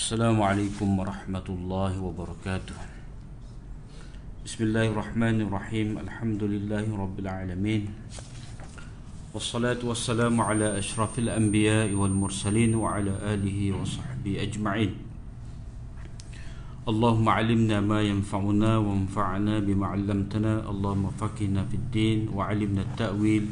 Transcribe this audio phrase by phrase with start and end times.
[0.00, 2.78] السلام عليكم ورحمة الله وبركاته.
[4.48, 5.88] بسم الله الرحمن الرحيم.
[6.00, 7.82] الحمد لله رب العالمين.
[9.36, 14.92] والصلاة والسلام على أشرف الأنبياء والمرسلين وعلى آله وصحبه أجمعين.
[16.88, 20.64] اللهم علمنا ما ينفعنا وانفعنا بما علمتنا.
[20.64, 23.44] اللهم فقهنا في الدين وعلمنا التأويل.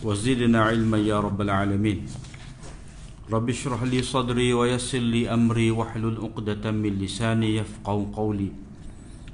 [0.00, 2.08] وزدنا علما يا رب العالمين.
[3.28, 8.48] Rabbi syrah li sadri wa yassir li amri wahlul 'uqdatam min lisani yafqahu qawli.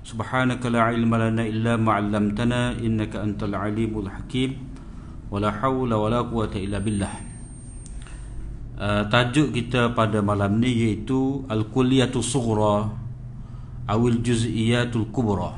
[0.02, 4.58] Subhanaka la ilma lana illa ma 'allamtana innaka antal alimul hakim.
[5.30, 7.14] Wala haula wala quwata illa billah.
[8.74, 12.90] Uh, tajuk kita pada malam ni iaitu Al-Kulliyatu Sughra
[13.86, 15.54] Awil Juz'iyatul Kubra.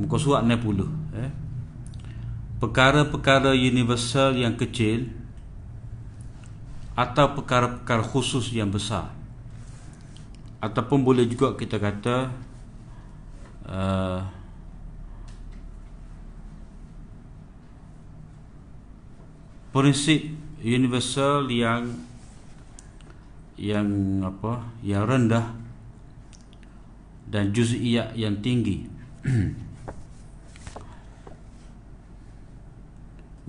[0.00, 1.28] Muka surat 60 eh.
[2.64, 5.23] Perkara-perkara universal yang kecil
[6.94, 9.10] atau perkara-perkara khusus yang besar.
[10.62, 12.30] Ataupun boleh juga kita kata
[13.66, 14.22] uh,
[19.74, 20.30] prinsip
[20.62, 21.90] universal yang
[23.58, 23.86] yang
[24.22, 25.50] apa yang rendah
[27.26, 28.86] dan juz'iyat yang tinggi.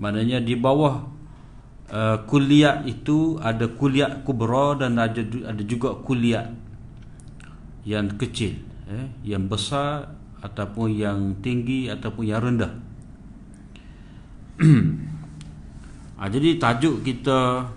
[0.02, 1.15] Maknanya di bawah
[1.90, 6.50] uh, kuliah itu ada kuliah kubra dan ada ada juga kuliah
[7.86, 8.58] yang kecil
[8.90, 10.10] eh, yang besar
[10.42, 12.72] ataupun yang tinggi ataupun yang rendah
[16.18, 17.70] ah, jadi tajuk kita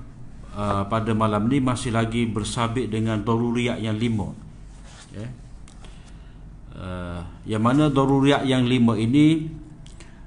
[0.57, 4.33] uh, pada malam ni masih lagi bersabit dengan daruriyat yang lima
[5.13, 5.29] eh.
[6.73, 9.49] uh, yang mana daruriyat yang lima ini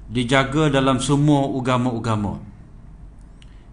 [0.07, 2.52] dijaga dalam semua agama-agama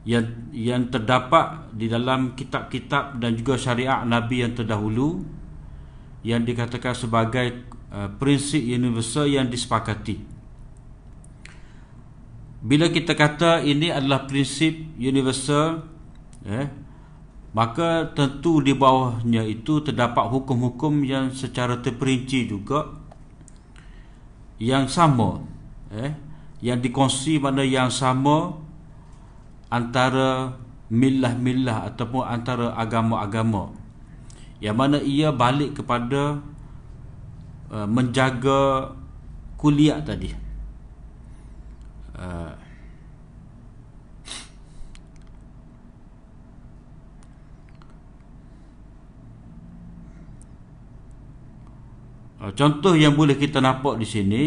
[0.08, 5.20] yang yang terdapat di dalam kitab-kitab dan juga syariat Nabi yang terdahulu
[6.24, 10.20] yang dikatakan sebagai uh, prinsip universal yang disepakati.
[12.60, 15.84] Bila kita kata ini adalah prinsip universal
[16.44, 16.68] eh
[17.50, 22.94] maka tentu di bawahnya itu terdapat hukum-hukum yang secara terperinci juga
[24.60, 25.40] yang sama
[25.92, 26.12] eh
[26.60, 28.60] yang dikongsi mana yang sama
[29.70, 30.58] antara
[30.90, 33.70] milah-milah ataupun antara agama-agama.
[34.58, 36.42] Yang mana ia balik kepada
[37.70, 38.92] uh, menjaga
[39.56, 40.34] kuliah tadi.
[42.20, 42.52] Uh,
[52.44, 54.42] uh, contoh yang boleh kita nampak di sini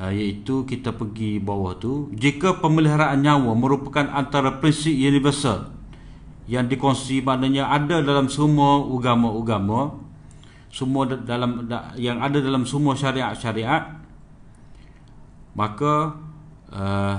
[0.00, 5.68] uh, iaitu kita pergi bawah tu jika pemeliharaan nyawa merupakan antara prinsip universal
[6.48, 9.94] yang dikongsi maknanya ada dalam semua agama-agama
[10.72, 11.68] semua dalam
[12.00, 14.00] yang ada dalam semua syariat-syariat
[15.54, 16.16] maka
[16.72, 17.18] uh,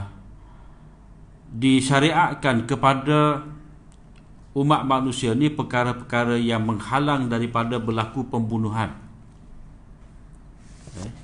[1.52, 3.44] disyariatkan kepada
[4.56, 8.92] umat manusia ni perkara-perkara yang menghalang daripada berlaku pembunuhan
[11.00, 11.21] eh?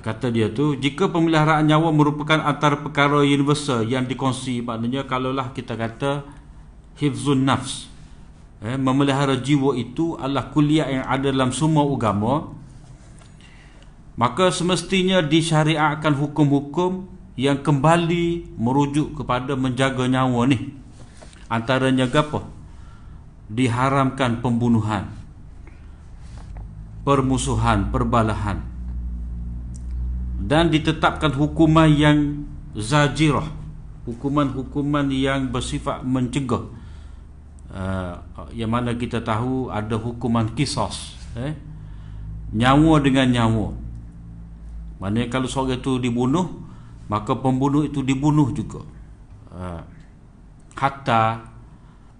[0.00, 5.74] Kata dia tu jika pemeliharaan nyawa merupakan antara perkara universal yang dikongsi maknanya kalaulah kita
[5.74, 6.22] kata
[6.98, 7.90] hifzun nafs
[8.62, 12.54] eh, memelihara jiwa itu adalah kuliah yang ada dalam semua agama
[14.18, 17.06] maka semestinya disyariatkan hukum-hukum
[17.38, 20.74] yang kembali merujuk kepada menjaga nyawa ni.
[21.46, 22.42] Antaranya apa
[23.48, 25.08] diharamkan pembunuhan
[27.08, 28.67] permusuhan perbalahan
[30.38, 32.46] dan ditetapkan hukuman yang
[32.78, 33.50] zajirah.
[34.06, 36.64] Hukuman-hukuman yang bersifat mencegah.
[37.68, 38.16] Uh,
[38.56, 41.52] yang mana kita tahu ada hukuman kisos eh?
[42.56, 43.76] nyawa dengan nyawa.
[45.04, 46.48] Maknanya kalau seorang itu dibunuh
[47.12, 48.80] maka pembunuh itu dibunuh juga.
[49.52, 49.84] Uh,
[50.72, 51.44] hatta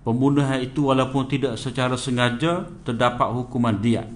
[0.05, 4.09] pembunuhan itu walaupun tidak secara sengaja terdapat hukuman diat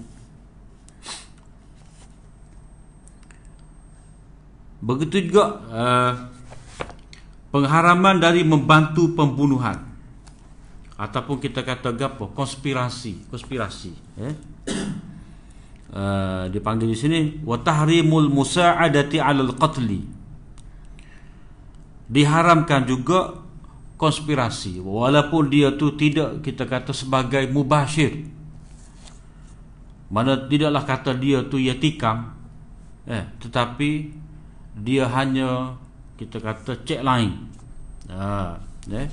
[4.83, 6.13] Begitu juga uh,
[7.55, 9.79] pengharaman dari membantu pembunuhan
[10.99, 14.35] ataupun kita kata gapo konspirasi, konspirasi eh.
[15.93, 20.01] Uh, dipanggil di sini wa tahrimul musa'adati 'alal qatli.
[22.09, 23.39] Diharamkan juga
[23.95, 28.25] konspirasi walaupun dia tu tidak kita kata sebagai mubashir.
[30.09, 32.35] Mana tidaklah kata dia tu ya tikam
[33.07, 34.22] eh tetapi
[34.77, 35.77] dia hanya
[36.17, 37.31] kita kata cek lain.
[38.09, 38.57] Ha,
[38.91, 39.09] eh?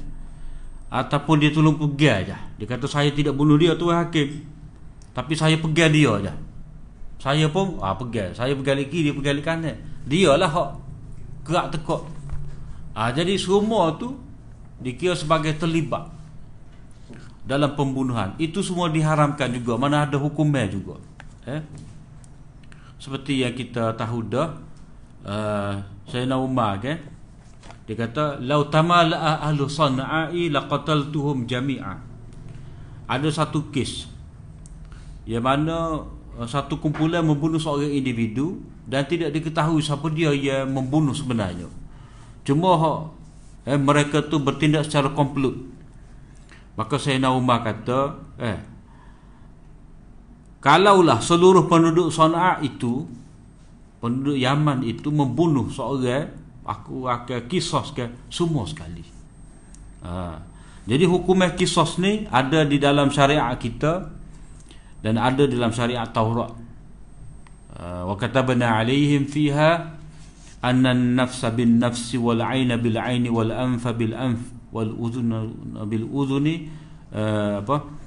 [0.90, 2.36] ataupun dia tolong pergi aja.
[2.58, 4.42] Dia kata saya tidak bunuh dia tuan hakim.
[5.14, 6.32] Tapi saya pergi dia aja.
[7.20, 9.76] Saya pun ah pergi saya pergi lagi dia lagi kanan.
[10.08, 10.70] Dia lah hak
[11.46, 12.02] gerak tekuk.
[12.96, 14.18] Ah jadi semua tu
[14.82, 16.10] dikira sebagai terlibat
[17.46, 18.34] dalam pembunuhan.
[18.42, 19.78] Itu semua diharamkan juga.
[19.78, 20.98] Mana ada hukumnya juga
[21.48, 21.62] eh
[23.00, 24.52] seperti yang kita tahu dah
[25.26, 26.98] uh, Sayyidina Umar kan
[27.88, 31.98] dia kata lau tamala ahlu sana'i laqataltuhum jami'a.
[33.10, 34.06] Ada satu kes
[35.26, 36.06] yang mana
[36.38, 41.66] uh, satu kumpulan membunuh seorang individu dan tidak diketahui siapa dia yang membunuh sebenarnya.
[42.46, 43.10] Cuma
[43.66, 45.70] eh, mereka tu bertindak secara komplot
[46.80, 48.58] maka Sayyidina Umar kata eh
[50.60, 53.08] Kalaulah seluruh penduduk Sana'a itu
[54.00, 56.32] penduduk Yaman itu membunuh seorang
[56.64, 59.04] aku akan kisos ke semua sekali.
[60.00, 60.40] Ha.
[60.88, 64.08] Jadi hukum kisos ni ada di dalam syariat kita
[65.04, 66.50] dan ada dalam syariat Taurat.
[67.76, 68.08] Ha.
[68.08, 70.00] Wa katabna alaihim fiha
[70.60, 75.48] anna an-nafsa bin nafsi wal 'ayna bil 'ayni wal anfa bil anf wal udhuna
[75.88, 76.68] bil udhuni
[77.16, 77.99] uh, apa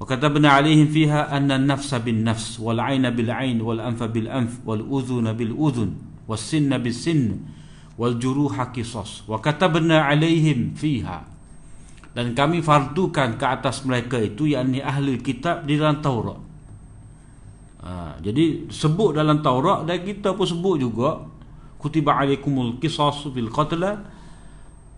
[0.00, 5.90] وكتبنا عليهم فيها أن النفس بالنفس والعين بالعين والأنف بالأنف والأذن بالأذن
[6.28, 7.28] والسن بالسن
[7.98, 11.18] والجروح قصص وكتبنا عليهم فيها
[12.14, 16.38] dan kami fardukan ke atas mereka itu yakni ahli kitab di dalam Taurat.
[17.82, 21.26] Ha, jadi sebut dalam Taurat dan kita pun sebut juga
[21.82, 23.82] kutiba alaikumul qisas fil qatl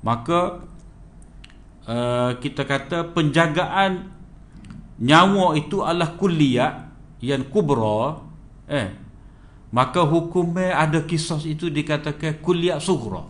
[0.04, 0.60] maka
[1.88, 4.12] uh, kita kata penjagaan
[5.01, 8.21] nyawa itu adalah kuliah yang kubra
[8.69, 9.01] eh
[9.71, 13.23] maka hukumnya ada kisah itu dikatakan kuliah sughra.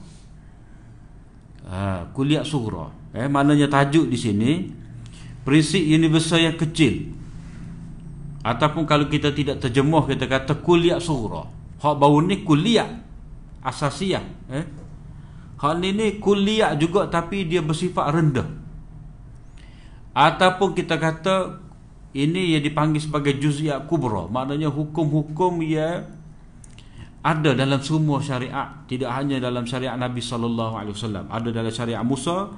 [1.69, 2.89] Ha kuliah sughra.
[3.13, 4.51] Eh maknanya tajuk di sini
[5.45, 7.13] prinsip universal yang kecil.
[8.41, 11.45] Ataupun kalau kita tidak terjemah kita kata kuliah sughra.
[11.77, 12.89] Hak bau ni kuliah
[13.61, 14.65] asasiah eh.
[15.61, 18.60] Hak ni ni kuliah juga tapi dia bersifat rendah
[20.11, 21.59] ataupun kita kata
[22.11, 24.27] ini yang dipanggil sebagai juz'iyat kubra.
[24.27, 26.03] Maknanya hukum-hukum yang
[27.23, 28.83] ada dalam semua syariat.
[28.89, 31.25] Tidak hanya dalam syariat Nabi sallallahu alaihi wasallam.
[31.31, 32.51] Ada dalam syariat Musa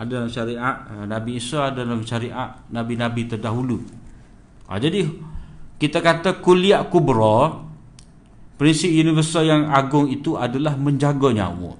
[0.00, 3.84] ada dalam syariat uh, Nabi Isa ada dalam syariat nabi-nabi terdahulu.
[4.64, 5.04] Ha, jadi
[5.76, 7.60] kita kata kuliah kubra
[8.56, 11.72] prinsip universal yang agung itu adalah menjaga nyawa.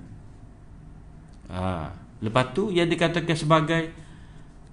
[1.49, 1.88] Ha,
[2.21, 3.88] lepas tu yang dikatakan sebagai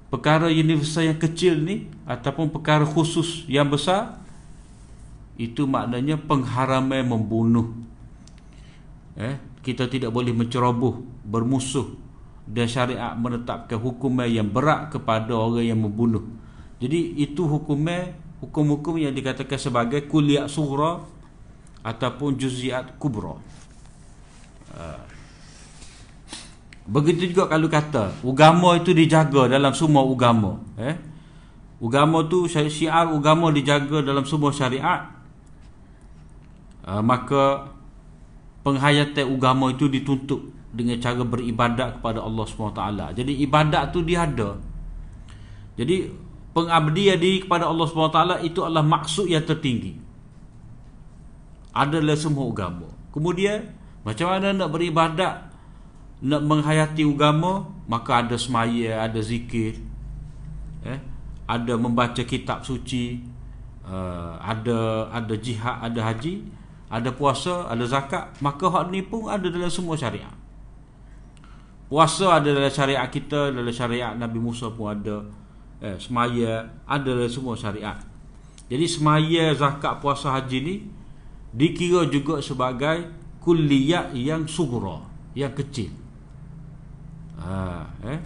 [0.07, 4.19] perkara universal yang kecil ni ataupun perkara khusus yang besar
[5.37, 7.69] itu maknanya pengharaman membunuh.
[9.17, 11.91] Eh kita tidak boleh menceroboh bermusuh
[12.47, 16.23] dan syariat menetapkan hukuman yang berat kepada orang yang membunuh.
[16.79, 21.03] Jadi itu hukuman hukum-hukum yang dikatakan sebagai kuliah sughra
[21.83, 23.35] ataupun juziat kubra.
[24.71, 25.16] Uh.
[26.87, 30.95] Begitu juga kalau kata agama itu dijaga dalam semua agama, eh?
[31.83, 35.13] Agama tu syiar agama dijaga dalam semua syariat.
[36.87, 37.67] Uh, maka
[38.63, 40.39] penghayatan agama itu dituntut
[40.71, 42.81] dengan cara beribadat kepada Allah SWT
[43.19, 44.55] Jadi ibadat tu dia ada.
[45.75, 46.07] Jadi
[46.55, 49.93] pengabdian diri kepada Allah SWT itu adalah maksud yang tertinggi.
[51.75, 52.89] Adalah semua agama.
[53.13, 53.69] Kemudian
[54.01, 55.46] macam mana nak beribadat
[56.17, 59.77] nak menghayati agama maka ada semaya ada zikir.
[60.81, 60.99] Eh
[61.47, 63.23] ada membaca kitab suci
[63.87, 66.43] uh, ada ada jihad ada haji
[66.91, 70.33] ada puasa ada zakat maka hak ni pun ada dalam semua syariat.
[71.87, 75.23] Puasa ada dalam syariat kita dalam syariat Nabi Musa pun ada.
[75.79, 78.01] Eh semaya ada dalam semua syariat.
[78.67, 80.75] Jadi semaya zakat puasa haji ni
[81.55, 83.07] dikira juga sebagai
[83.39, 84.99] kulliyat yang sughra
[85.31, 86.06] yang kecil
[87.37, 88.19] ha, eh?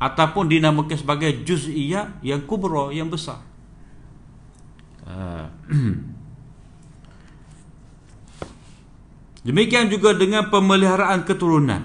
[0.00, 3.40] ataupun dinamakan sebagai juz'iyah yang kubra yang besar.
[5.06, 5.48] Ha.
[9.46, 11.82] demikian juga dengan pemeliharaan keturunan.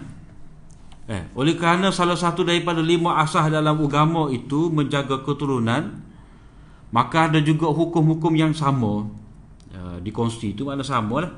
[1.05, 6.01] Eh, oleh kerana salah satu daripada lima asah dalam agama itu menjaga keturunan
[6.96, 9.03] maka ada juga hukum-hukum yang sama.
[9.75, 11.32] Uh, di konstitusi itu mana sama lah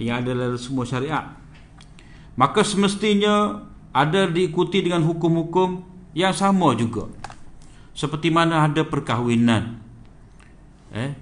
[0.00, 1.36] yang ada dalam semua syariat.
[2.32, 3.60] Maka semestinya
[3.94, 5.86] ada diikuti dengan hukum-hukum
[6.18, 7.06] yang sama juga.
[7.94, 9.78] Seperti mana ada perkahwinan.
[10.90, 11.14] Eh?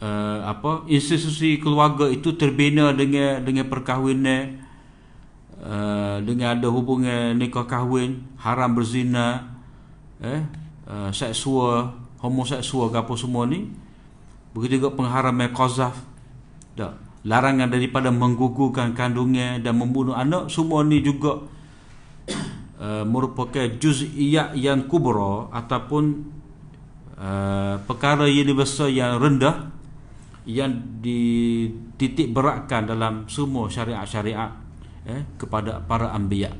[0.00, 0.88] Uh, apa?
[0.88, 4.56] Institusi keluarga itu terbina dengan dengan perkahwinan.
[5.60, 9.60] Uh, dengan ada hubungan nikah kahwin haram berzina
[10.24, 10.40] eh?
[10.88, 11.92] Uh, seksual
[12.24, 13.68] homoseksual apa semua ni.
[14.56, 16.00] Begitu juga pengharaman qazaf.
[16.72, 21.44] Tak larangan daripada menggugurkan kandungan dan membunuh anak semua ni juga
[22.80, 26.24] uh, merupakan juz'iyat yang kubra ataupun
[27.20, 29.68] uh, perkara universal yang rendah
[30.48, 30.72] yang
[31.04, 34.50] dititik beratkan dalam semua syariat-syariat
[35.04, 36.50] eh, kepada para anbiya.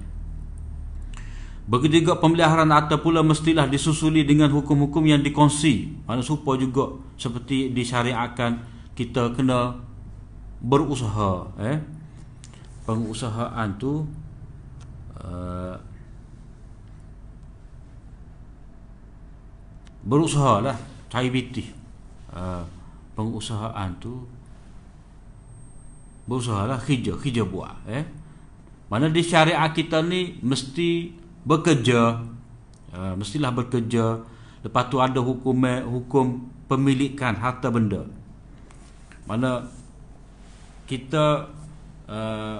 [1.71, 6.03] Begitu juga pemeliharaan harta pula mestilah disusuli dengan hukum-hukum yang dikongsi.
[6.03, 8.59] Mana supaya juga seperti disyariatkan
[8.99, 9.79] kita kena
[10.61, 11.81] berusaha eh?
[12.85, 14.05] Pengusahaan tu
[15.17, 15.77] uh,
[20.05, 20.77] berusaha lah
[21.13, 21.69] cari biti
[22.33, 22.65] uh,
[23.17, 24.25] pengusahaan tu
[26.25, 28.05] berusaha lah kerja kerja buat eh?
[28.91, 31.15] Mana di syariat kita ni mesti
[31.47, 32.21] bekerja
[32.91, 34.19] uh, mestilah bekerja.
[34.61, 35.57] Lepas tu ada hukum
[35.89, 38.05] hukum pemilikan harta benda.
[39.25, 39.63] Mana
[40.91, 41.47] kita
[42.11, 42.59] uh,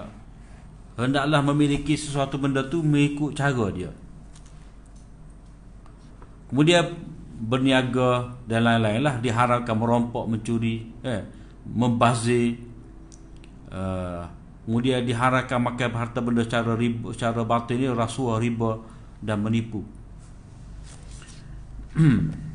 [0.95, 3.91] hendaklah memiliki sesuatu benda tu mengikut cara dia.
[6.47, 6.95] Kemudian
[7.41, 11.25] berniaga dan lain-lain lah diharapkan merompok mencuri eh,
[11.65, 12.55] membazir
[13.73, 14.29] uh,
[14.63, 18.77] kemudian diharapkan makan harta benda secara riba, secara batin ni rasuah riba
[19.25, 19.81] dan menipu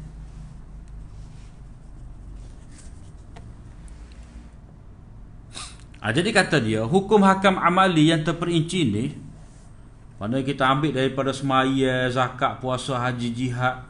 [6.06, 9.10] Ha, jadi kata dia, hukum hakam amali yang terperinci ni,
[10.22, 13.82] mana kita ambil daripada semaya, zakat, puasa, haji, jihad,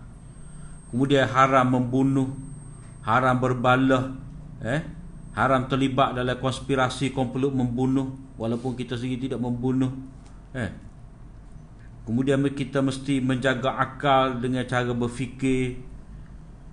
[0.89, 2.33] kemudian haram membunuh,
[3.05, 4.17] haram berbalah,
[4.65, 4.81] eh,
[5.37, 9.93] haram terlibat dalam konspirasi komplot membunuh, walaupun kita sendiri tidak membunuh,
[10.57, 10.73] eh.
[12.09, 15.85] Kemudian kita mesti menjaga akal dengan cara berfikir,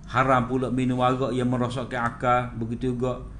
[0.08, 3.33] haram pula minum arak yang merosakkan akal, begitu juga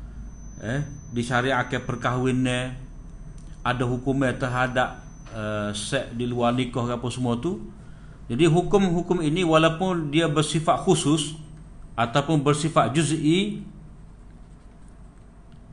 [0.62, 2.74] eh disyariatkan perkahwinan
[3.64, 5.00] ada hukumnya terhadap
[5.32, 7.64] uh, seks di luar nikah apa semua tu.
[8.28, 11.36] Jadi hukum-hukum ini walaupun dia bersifat khusus
[11.96, 13.60] ataupun bersifat juz'i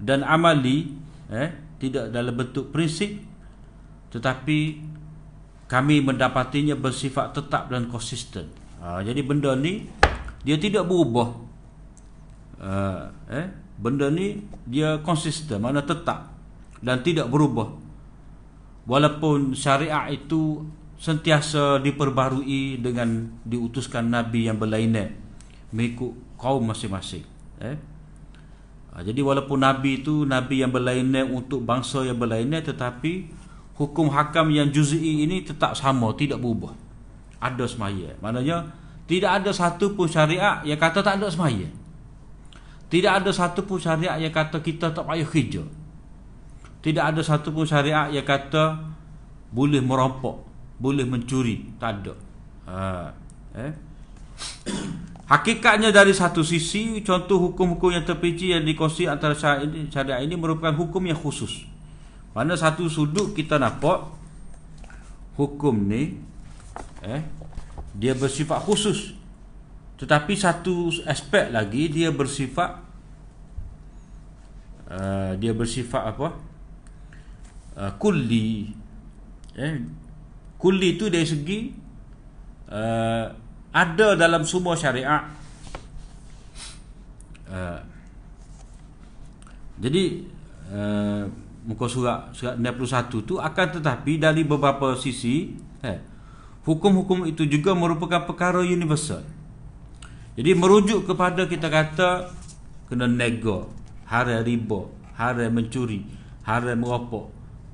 [0.01, 0.91] dan amali
[1.31, 3.17] eh tidak dalam bentuk prinsip
[4.11, 4.83] tetapi
[5.71, 8.51] kami mendapatinya bersifat tetap dan konsisten.
[8.83, 9.87] Ha, jadi benda ni
[10.43, 11.31] dia tidak berubah.
[12.61, 13.47] Uh, eh
[13.81, 16.29] benda ni dia konsisten mana tetap
[16.85, 17.73] dan tidak berubah.
[18.85, 20.65] Walaupun syariat itu
[21.01, 25.17] sentiasa diperbarui dengan diutuskan nabi yang berlainan
[25.73, 27.25] mengikut kaum masing-masing
[27.57, 27.77] eh?
[28.91, 33.33] Ha, jadi walaupun nabi itu nabi yang berlainan untuk bangsa yang berlainan tetapi
[33.81, 36.77] hukum hakam yang juz'i ini tetap sama tidak berubah.
[37.41, 38.13] Ada semaya.
[38.21, 38.69] Maknanya
[39.09, 41.65] tidak ada satu pun syariat yang kata tak ada semaya
[42.91, 45.63] tidak ada satu pun syariat yang kata kita tak payah kerja.
[46.83, 48.83] Tidak ada satu pun syariat yang kata
[49.47, 50.43] boleh merampok,
[50.75, 51.71] boleh mencuri.
[51.79, 52.13] Tak ada.
[52.67, 52.79] Ha,
[53.55, 53.71] eh?
[55.31, 60.35] Hakikatnya dari satu sisi, contoh hukum-hukum yang terperinci yang dikongsi antara syariat ini, syariat ini
[60.35, 61.63] merupakan hukum yang khusus.
[62.35, 64.11] Mana satu sudut kita nampak
[65.39, 66.19] hukum ni
[67.07, 67.23] eh
[67.95, 69.15] dia bersifat khusus
[70.01, 72.81] tetapi satu aspek lagi dia bersifat
[74.89, 76.33] uh, dia bersifat apa?
[77.77, 78.73] Uh, kulli.
[79.53, 79.77] Eh,
[80.57, 81.59] kulli itu dari segi
[82.73, 83.29] uh,
[83.69, 85.29] ada dalam semua syariat.
[87.45, 87.79] Uh,
[89.77, 90.23] jadi
[90.71, 91.29] uh,
[91.61, 95.53] muka surat surat 91 tu akan tetapi dari beberapa sisi
[95.85, 96.01] eh,
[96.65, 99.21] hukum-hukum itu juga merupakan perkara universal.
[100.39, 102.31] Jadi merujuk kepada kita kata
[102.87, 103.67] kena nego,
[104.07, 104.87] haram riba,
[105.19, 106.07] haram mencuri,
[106.47, 107.27] haram merokok,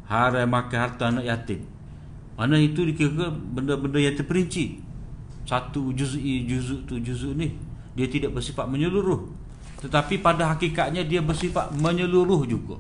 [0.09, 1.61] haram makan harta anak yatim.
[2.37, 4.81] Mana itu dikira benda-benda yang terperinci.
[5.47, 7.55] Satu juz'i juzuk tu juzuk ni
[7.97, 9.25] dia tidak bersifat menyeluruh.
[9.81, 12.77] Tetapi pada hakikatnya dia bersifat menyeluruh juga.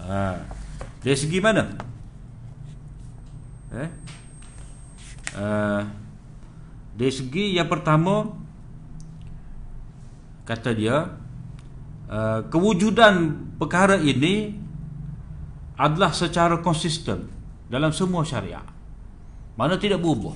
[0.00, 0.40] Ha.
[1.04, 1.68] Dari segi mana?
[3.72, 3.88] Eh?
[5.32, 5.80] Uh,
[6.92, 8.41] dari segi yang pertama
[10.42, 10.96] kata dia
[12.10, 14.58] uh, kewujudan perkara ini
[15.78, 17.26] adalah secara konsisten
[17.70, 18.64] dalam semua syariat
[19.52, 20.32] mana tidak berubah.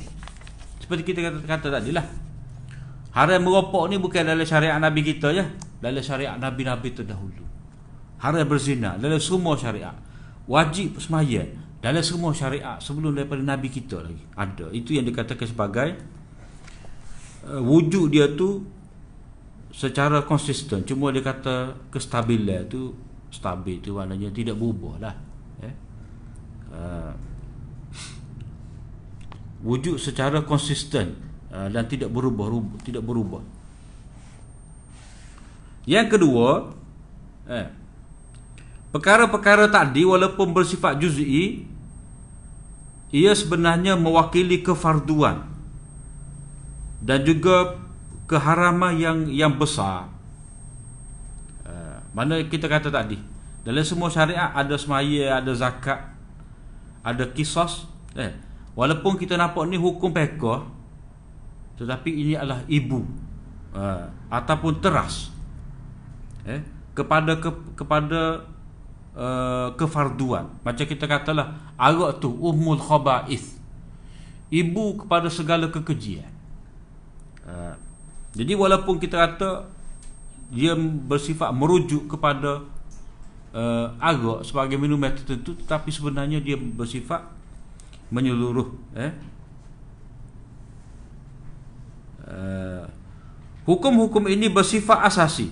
[0.77, 2.07] Seperti kita kata, kata tadi lah
[3.17, 5.45] haram merokok ni bukan dalam syariat Nabi kita ya
[5.81, 7.45] dalam syariat Nabi-Nabi terdahulu.
[8.21, 9.97] Haram berzina dalam semua syariat.
[10.47, 11.43] Wajib semaya
[11.83, 14.71] dalam semua syariat sebelum daripada nabi kita lagi ada.
[14.73, 15.89] Itu yang dikatakan sebagai
[17.47, 18.65] uh, wujud dia tu
[19.77, 20.89] secara konsisten.
[20.89, 22.97] Cuma dia kata kestabilan tu
[23.29, 25.15] stabil tu maknanya tidak berubah lah
[25.61, 25.75] eh?
[26.73, 27.13] uh,
[29.61, 31.13] wujud secara konsisten
[31.53, 33.43] uh, dan tidak berubah rubah, tidak berubah.
[35.85, 36.49] Yang kedua
[37.47, 37.69] eh,
[38.91, 41.69] perkara-perkara tadi walaupun bersifat juz'i
[43.13, 45.47] ia sebenarnya mewakili kefarduan
[46.99, 47.86] dan juga
[48.27, 50.11] keharaman yang yang besar.
[51.67, 53.19] Uh, mana kita kata tadi,
[53.67, 55.99] dalam semua syariat ada semaya, ada zakat,
[57.03, 57.91] ada kisos.
[58.15, 58.31] Eh,
[58.79, 60.67] walaupun kita nampak ni hukum pekah,
[61.75, 63.03] tetapi ini adalah ibu
[63.75, 65.35] uh, ataupun teras.
[66.47, 66.63] Eh,
[66.97, 68.47] kepada ke, kepada
[69.13, 70.49] uh, kefarduan.
[70.65, 73.59] Macam kita katalah arak tu ummul khaba'ith.
[74.49, 76.31] Ibu kepada segala kekejian.
[77.45, 77.75] Uh,
[78.37, 79.65] jadi walaupun kita kata
[80.53, 82.69] dia bersifat merujuk kepada
[83.57, 87.25] uh, arak sebagai minuman tertentu tetapi sebenarnya dia bersifat
[88.13, 89.13] menyeluruh eh.
[92.27, 92.85] Uh,
[93.65, 95.47] hukum-hukum ini bersifat asasi.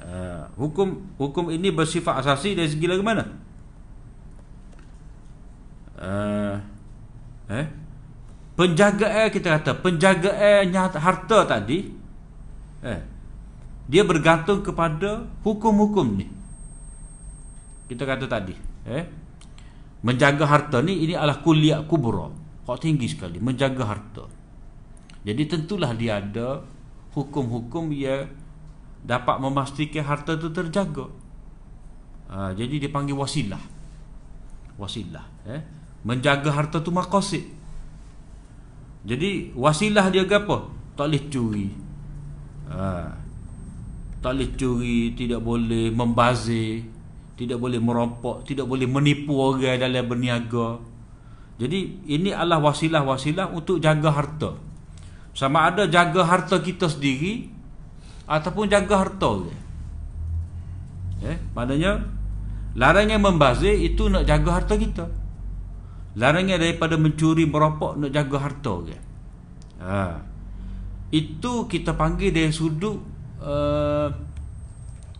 [0.00, 3.24] Uh, hukum hukum ini bersifat asasi dari segi lagu mana?
[6.00, 6.56] Uh,
[7.48, 7.89] eh
[8.60, 10.68] penjagaan kita kata penjagaan
[11.00, 11.88] harta tadi
[12.84, 13.00] eh,
[13.88, 16.28] dia bergantung kepada hukum-hukum ni.
[17.88, 18.52] Kita kata tadi
[18.84, 19.04] eh,
[20.04, 22.28] menjaga harta ni ini adalah kuliah kubra.
[22.68, 24.24] Kok tinggi sekali menjaga harta.
[25.24, 26.60] Jadi tentulah dia ada
[27.16, 28.28] hukum-hukum yang
[29.00, 31.08] dapat memastikan harta itu terjaga.
[32.30, 33.60] Ha, jadi dipanggil wasilah.
[34.76, 35.64] Wasilah eh,
[36.04, 37.59] menjaga harta tu maqasid
[39.00, 40.68] jadi wasilah dia ke apa?
[40.96, 41.68] Tak boleh curi.
[42.68, 43.16] Ha.
[44.20, 46.84] Tak boleh curi, tidak boleh membazir,
[47.40, 50.76] tidak boleh merompok, tidak boleh menipu orang dalam berniaga.
[51.56, 54.50] Jadi ini adalah wasilah-wasilah untuk jaga harta.
[55.32, 57.48] Sama ada jaga harta kita sendiri
[58.28, 59.48] ataupun jaga harta.
[61.20, 62.04] Eh, maknanya
[62.76, 65.19] larangan membazir itu nak jaga harta kita.
[66.18, 68.98] Larangan daripada mencuri merokok nak jaga harta ke.
[69.78, 70.02] Ha.
[71.14, 72.98] Itu kita panggil dari sudut
[73.38, 74.10] uh,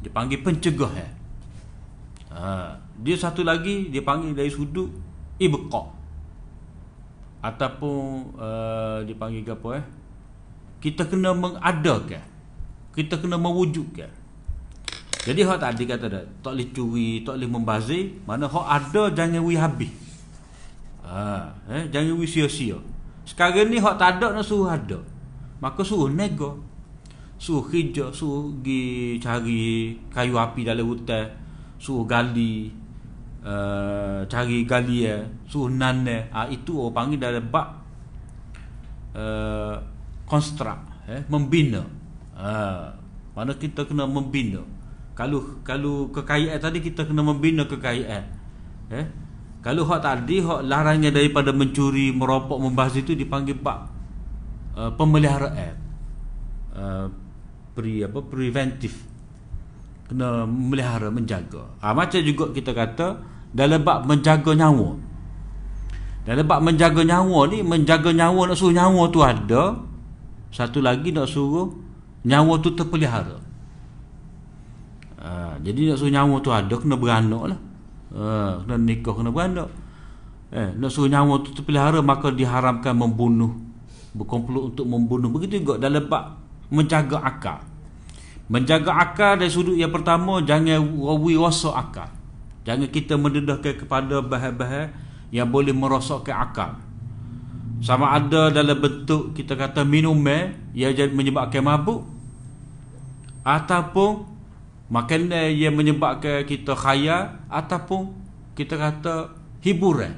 [0.03, 1.09] dia panggil pencegah ya.
[2.35, 2.75] Ha.
[2.99, 4.91] Dia satu lagi dia panggil dari sudut
[5.39, 5.83] ibqa.
[7.41, 9.85] Ataupun uh, dia panggil apa eh?
[10.83, 12.27] Kita kena mengadakan.
[12.91, 14.11] Kita kena mewujudkan.
[15.21, 19.45] Jadi hak tadi kata dah, tak boleh curi, tak boleh membazir, mana hak ada jangan
[19.45, 19.93] wi habis.
[21.11, 22.79] Ha, eh, jangan wi sia-sia.
[23.27, 25.03] Sekarang ni hak tak ada nak suruh ada.
[25.59, 26.63] Maka suruh nego.
[27.41, 31.25] Suruh kerja, suruh pergi cari kayu api dalam hutan,
[31.81, 32.69] suruh gali
[33.41, 36.29] uh, cari gali ya, suruh nane.
[36.31, 37.81] Ah ha, itu orang panggil dalam bab
[39.17, 39.75] uh,
[40.29, 41.81] konstruk, eh, membina.
[42.37, 42.93] Ha,
[43.33, 44.61] mana kita kena membina.
[45.17, 48.25] Kalau kalau kekayaan tadi kita kena membina kekayaan.
[48.93, 49.07] Eh,
[49.61, 53.79] kalau hak tadi hak larangnya daripada mencuri, meropok, membahas itu dipanggil pak
[54.77, 55.75] uh, pemeliharaan.
[56.71, 57.07] Uh,
[57.75, 59.07] pre apa preventif.
[60.11, 61.79] Kena memelihara, menjaga.
[61.79, 63.07] Ha, macam juga kita kata
[63.55, 64.99] dalam bab menjaga nyawa.
[66.27, 69.79] Dalam bab menjaga nyawa ni, menjaga nyawa nak suruh nyawa tu ada.
[70.51, 71.71] Satu lagi nak suruh
[72.27, 73.39] nyawa tu terpelihara.
[75.23, 77.61] Ha, jadi nak suruh nyawa tu ada kena beranak lah.
[78.11, 79.69] Ha, kena nikah kena beranak.
[80.51, 83.55] Eh, nak suruh nyawa tu terpelihara maka diharamkan membunuh.
[84.15, 85.31] Berkomplot untuk membunuh.
[85.31, 86.39] Begitu juga dalam bab
[86.71, 87.59] menjaga akal.
[88.51, 92.11] Menjaga akal dari sudut yang pertama jangan rawi rasa akal.
[92.67, 94.91] Jangan kita mendedahkan kepada bahan-bahan
[95.31, 96.71] yang boleh merosakkan akal.
[97.81, 100.19] Sama ada dalam bentuk kita kata minum
[100.77, 102.05] yang menyebabkan mabuk
[103.41, 104.30] ataupun
[104.91, 108.11] makanan yang menyebabkan kita khayal ataupun
[108.59, 109.31] kita kata
[109.63, 110.13] hiburan.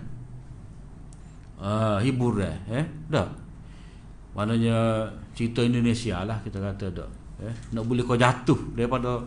[1.61, 2.85] Ah hiburan eh?
[3.07, 3.29] Dah.
[4.33, 5.07] Maknanya
[5.37, 7.11] cerita Indonesia lah kita kata dah
[7.45, 7.55] eh?
[7.77, 9.21] Nak boleh kau jatuh daripada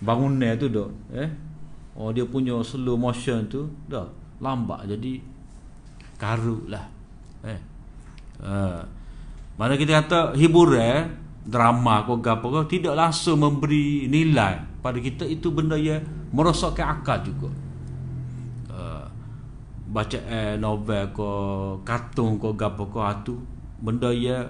[0.00, 1.28] bangunan tu dah eh?
[1.94, 4.08] Oh dia punya slow motion tu dah
[4.42, 5.20] lambat jadi
[6.18, 6.88] karut lah
[7.44, 7.60] eh?
[8.42, 8.82] Uh,
[9.54, 15.28] mana kita kata hiburan drama kau gapo kau tidak langsung memberi nilai pada kita.
[15.28, 16.00] Itu benda yang
[16.32, 17.48] merosakkan akal juga.
[18.72, 19.04] Uh,
[19.92, 21.30] baca eh, novel ko
[21.84, 23.36] kartun ko gapo ko atu
[23.78, 24.48] benda ya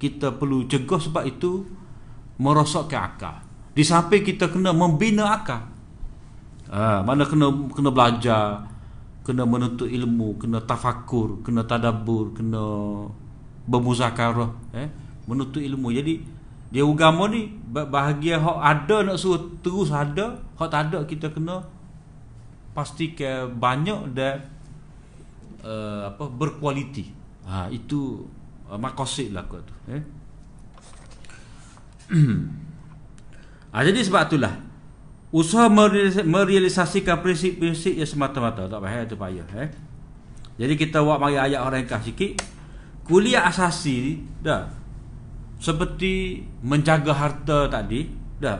[0.00, 1.68] kita perlu cegah sebab itu
[2.40, 3.36] merosok ke akal.
[3.76, 5.62] Di samping kita kena membina akal.
[6.70, 8.62] Ha, mana kena kena belajar
[9.26, 12.62] kena menuntut ilmu kena tafakur kena tadabbur kena
[13.66, 14.88] bermuzakarah eh
[15.30, 15.94] menuntut ilmu.
[15.94, 16.26] Jadi
[16.70, 21.66] dia agama ni bahagia hak ada nak suruh terus ada hak tak ada kita kena
[22.74, 24.46] pastikan banyak dan
[25.62, 27.10] uh, apa berkualiti.
[27.46, 28.26] Ha itu
[28.70, 30.02] uh, makosid lah kot tu eh.
[33.70, 34.50] Ha, jadi sebab itulah
[35.30, 35.70] usaha
[36.26, 38.66] merealisasikan prinsip-prinsip yang semata-mata.
[38.66, 39.70] Tak payah tu payah eh.
[40.58, 42.42] Jadi kita buat mari ayat orang yang sikit.
[43.06, 44.79] Kuliah asasi dah
[45.60, 48.08] seperti menjaga harta tadi
[48.40, 48.58] dah.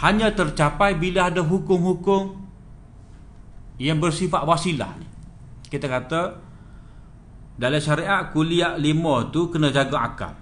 [0.00, 2.34] Hanya tercapai bila ada hukum-hukum
[3.78, 5.06] yang bersifat wasilah ni.
[5.68, 6.20] Kita kata
[7.54, 10.34] dalam syariat kuliah lima tu kena jaga akal.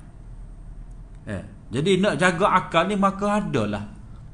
[1.29, 3.85] Eh, jadi nak jaga akal ni maka adalah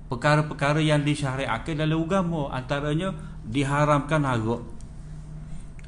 [0.07, 2.55] perkara-perkara yang disyariatkan dalam agama.
[2.55, 3.11] Antaranya
[3.49, 4.79] diharamkan harok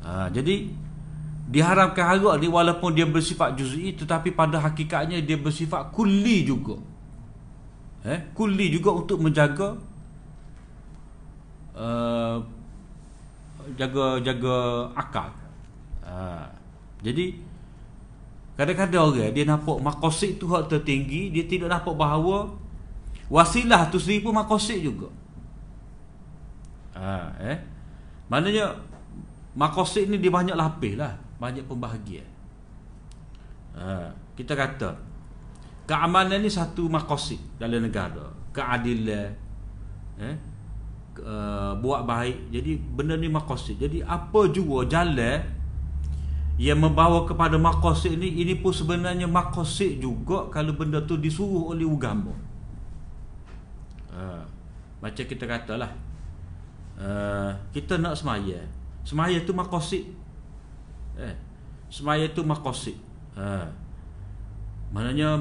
[0.05, 0.69] ha, jadi
[1.51, 6.79] diharamkan haram ni walaupun dia bersifat juz'i tetapi pada hakikatnya dia bersifat kulli juga.
[8.07, 9.75] Eh kulli juga untuk menjaga
[11.75, 12.39] uh,
[13.75, 14.57] jaga jaga
[14.95, 15.31] akal.
[16.07, 16.47] Uh,
[17.03, 17.35] jadi
[18.55, 22.47] kadang-kadang orang dia nampak makosid tu hak tertinggi dia tidak nampak bahawa
[23.27, 25.11] wasilah tu sendiri pun makosid juga.
[26.95, 27.59] Uh, eh.
[28.31, 28.79] Maknanya
[29.59, 32.29] makosid ni dia banyak lapis lah banyak pembahagian.
[33.75, 34.93] Ha, kita kata
[35.89, 39.33] keamanan ni satu makosid dalam negara, keadilan
[40.21, 40.37] eh
[41.25, 42.53] uh, buat baik.
[42.53, 43.81] Jadi benda ni makosid.
[43.81, 45.41] Jadi apa juga jalan
[46.61, 51.89] yang membawa kepada makosid ni ini pun sebenarnya makosid juga kalau benda tu disuruh oleh
[51.89, 52.37] agama.
[54.13, 54.45] Ha,
[55.01, 55.91] macam kita katalah
[57.01, 58.61] uh, kita nak semaya.
[59.01, 60.20] Semaya tu makosid
[61.19, 61.35] eh,
[61.91, 62.95] semaya itu makosid
[63.35, 63.67] ha.
[64.95, 65.39] maknanya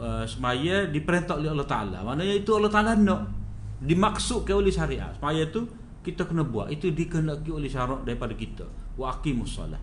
[0.00, 1.98] uh, semaya diperintah oleh Allah Ta'ala.
[2.04, 3.32] Maknanya itu Allah Ta'ala nak
[3.80, 5.08] dimaksudkan oleh syariat.
[5.16, 5.64] Semaya itu
[6.04, 6.68] kita kena buat.
[6.68, 8.68] Itu dikehendaki oleh syarat daripada kita.
[9.00, 9.80] Wa aqimus salat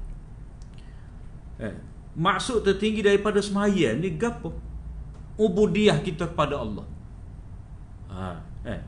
[1.62, 1.76] eh,
[2.18, 4.52] maksud tertinggi daripada semaya ni gapo?
[5.38, 6.86] Ubudiyah kita kepada Allah.
[8.12, 8.36] Ha,
[8.68, 8.82] eh.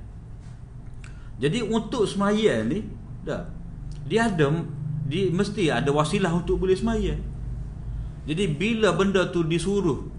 [1.39, 2.83] jadi untuk semaya ni
[3.23, 3.47] dah
[4.03, 4.51] dia ada
[5.03, 7.15] dia mesti ada wasilah untuk boleh semaya.
[8.23, 10.13] Jadi bila benda tu disuruh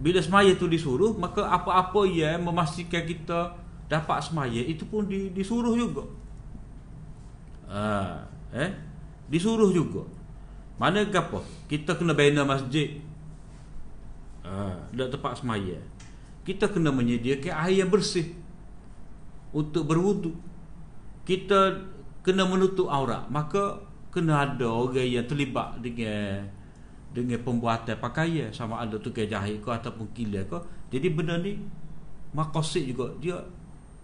[0.00, 3.52] bila semaya tu disuruh maka apa-apa yang memastikan kita
[3.84, 6.08] dapat semaya itu pun di, disuruh juga.
[7.68, 8.24] Ha,
[8.56, 8.72] eh
[9.28, 10.08] disuruh juga.
[10.80, 11.44] Mana apa?
[11.68, 12.96] Kita kena bina masjid.
[14.40, 15.76] Ha, dak tempat semaya.
[16.48, 18.32] Kita kena menyediakan air yang bersih
[19.52, 20.32] untuk berwudu.
[21.28, 21.84] Kita
[22.24, 23.28] kena menutup aurat.
[23.28, 26.46] Maka kena ada orang yang terlibat dengan
[27.10, 28.50] dengan pembuatan pakaian.
[28.54, 30.58] Sama ada tukar jahit ke ataupun kilat ke
[30.90, 31.56] jadi benda ni
[32.34, 33.38] makosid juga dia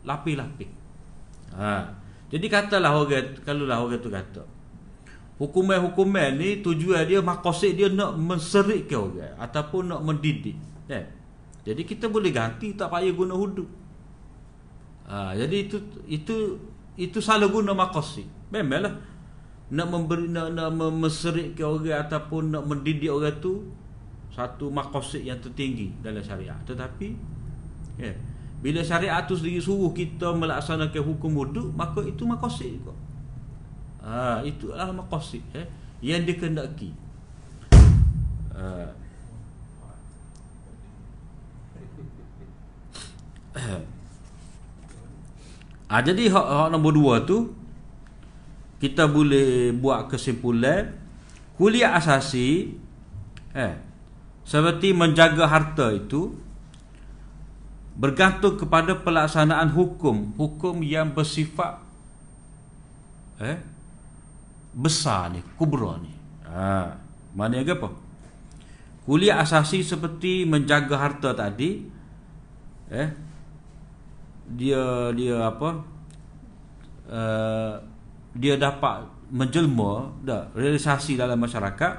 [0.06, 0.70] lapis-lapis
[1.54, 1.90] ha.
[2.30, 4.42] jadi katalah orang kalau lah orang tu kata
[5.36, 10.56] hukuman-hukuman ni tujuan dia makosid dia nak menserikkan orang ataupun nak mendidik.
[10.88, 11.04] Eh?
[11.66, 13.66] jadi kita boleh ganti tak payah guna hudu.
[15.06, 15.36] Ha.
[15.36, 15.76] jadi itu
[16.08, 16.36] itu
[16.96, 18.24] itu salah guna makosid.
[18.48, 18.96] Memanglah
[19.66, 23.66] nak memberi nak, nak memeserikkan orang ataupun nak mendidik orang tu
[24.30, 27.08] satu makosid yang tertinggi dalam syariat tetapi
[27.98, 28.12] ya,
[28.60, 32.94] bila syariat tu sendiri suruh kita melaksanakan hukum wuduk maka itu makosid juga.
[34.06, 35.66] Ha, itu adalah makosid eh,
[36.00, 36.94] yang dikendaki.
[38.56, 38.86] Ha.
[45.92, 47.52] ha, jadi hak, hak nombor dua tu
[48.76, 50.92] kita boleh buat kesimpulan
[51.56, 52.76] kuliah asasi
[53.56, 53.74] eh
[54.44, 56.36] seperti menjaga harta itu
[57.96, 61.80] bergantung kepada pelaksanaan hukum hukum yang bersifat
[63.40, 63.56] eh
[64.76, 66.12] besar ni kubra ni.
[66.44, 66.92] Ha
[67.32, 67.88] mana apa?
[69.08, 71.80] Kuliah asasi seperti menjaga harta tadi
[72.92, 73.08] eh
[74.46, 75.70] dia dia apa
[77.10, 77.74] uh,
[78.36, 81.98] dia dapat menjelma dah realisasi dalam masyarakat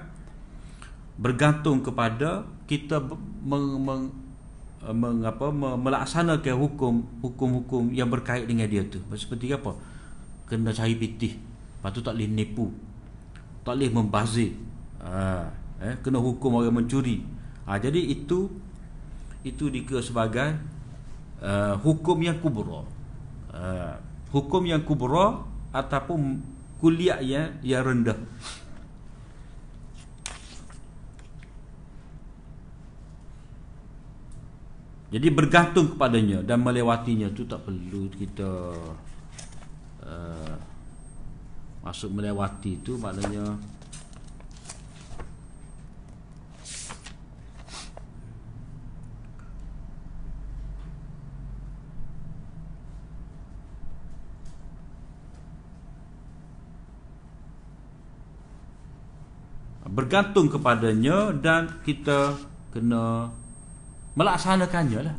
[1.17, 3.02] bergantung kepada kita
[3.43, 4.04] meng, meng,
[4.93, 6.93] meng apa melaksanakan hukum
[7.26, 9.02] hukum-hukum yang berkait dengan dia tu.
[9.17, 9.73] Seperti apa?
[10.47, 11.36] Kena cari pitih.
[11.82, 12.71] Lepas tu tak boleh nipu.
[13.65, 14.56] Tak boleh membazir.
[15.04, 15.50] Ha,
[15.84, 17.26] eh, kena hukum orang mencuri.
[17.67, 18.47] Ha, jadi itu
[19.43, 20.60] itu dikira sebagai
[21.41, 22.84] uh, hukum yang kubra.
[23.52, 23.93] Uh,
[24.32, 25.43] hukum yang kubra
[25.78, 26.42] ataupun
[26.82, 28.18] kuliah yang, yang rendah.
[35.08, 38.76] Jadi bergantung kepadanya dan melewatinya tu tak perlu kita
[40.04, 40.56] uh,
[41.80, 43.56] masuk melewati tu maknanya
[59.98, 62.38] bergantung kepadanya dan kita
[62.70, 63.34] kena
[64.14, 65.16] melaksanakannya lah.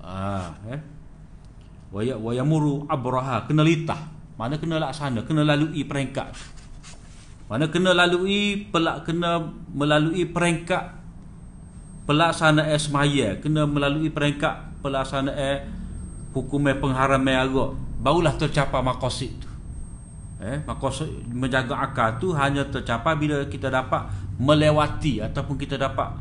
[0.00, 0.80] Ah, eh.
[1.92, 4.00] Waya wayamuru abraha kena litah.
[4.40, 6.32] Mana kena laksana, kena lalui peringkat.
[7.52, 10.96] Mana kena lalui pelak kena melalui peringkat
[12.08, 15.68] pelaksanaan semaya, kena melalui peringkat pelaksanaan
[16.32, 17.70] hukum pengharaman agak.
[18.00, 19.51] Barulah tercapai maqasid tu.
[20.42, 24.10] Eh, maqasid menjaga akal tu hanya tercapai bila kita dapat
[24.42, 26.18] melewati ataupun kita dapat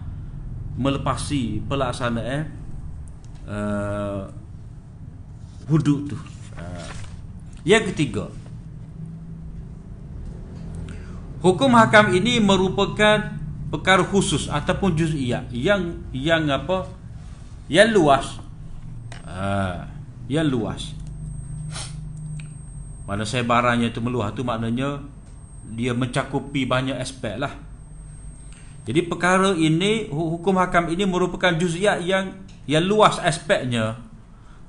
[0.78, 2.46] melepasi pelaksanaan eh,
[3.50, 4.22] uh,
[5.66, 6.18] hudud tu.
[6.54, 6.90] Uh.
[7.66, 8.30] Yang ketiga,
[11.42, 13.26] hukum hakam ini merupakan
[13.74, 16.86] perkara khusus ataupun juz'iyah yang yang apa?
[17.66, 18.26] Yang luas.
[19.26, 19.82] Uh,
[20.30, 21.01] yang luas.
[23.10, 25.02] Mana saya barangnya itu meluas tu maknanya
[25.74, 27.54] dia mencakupi banyak aspek lah.
[28.82, 32.34] Jadi perkara ini hukum hakam ini merupakan juz'iyah yang
[32.66, 34.02] yang luas aspeknya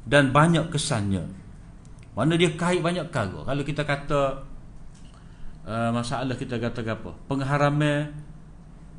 [0.05, 1.25] dan banyak kesannya.
[2.13, 3.49] Mana dia kait banyak perkara.
[3.49, 4.45] Kalau kita kata
[5.65, 7.11] uh, masalah kita kata apa?
[7.25, 8.13] Pengharaman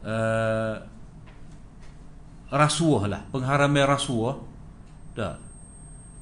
[0.02, 0.82] uh,
[2.50, 4.41] rasuah lah, pengharaman rasuah.
[5.13, 5.38] Dah.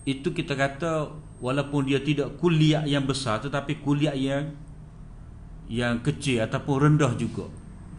[0.04, 1.08] Itu kita kata
[1.42, 4.54] walaupun dia tidak kuliah yang besar tetapi kuliah yang
[5.68, 7.50] yang kecil ataupun rendah juga.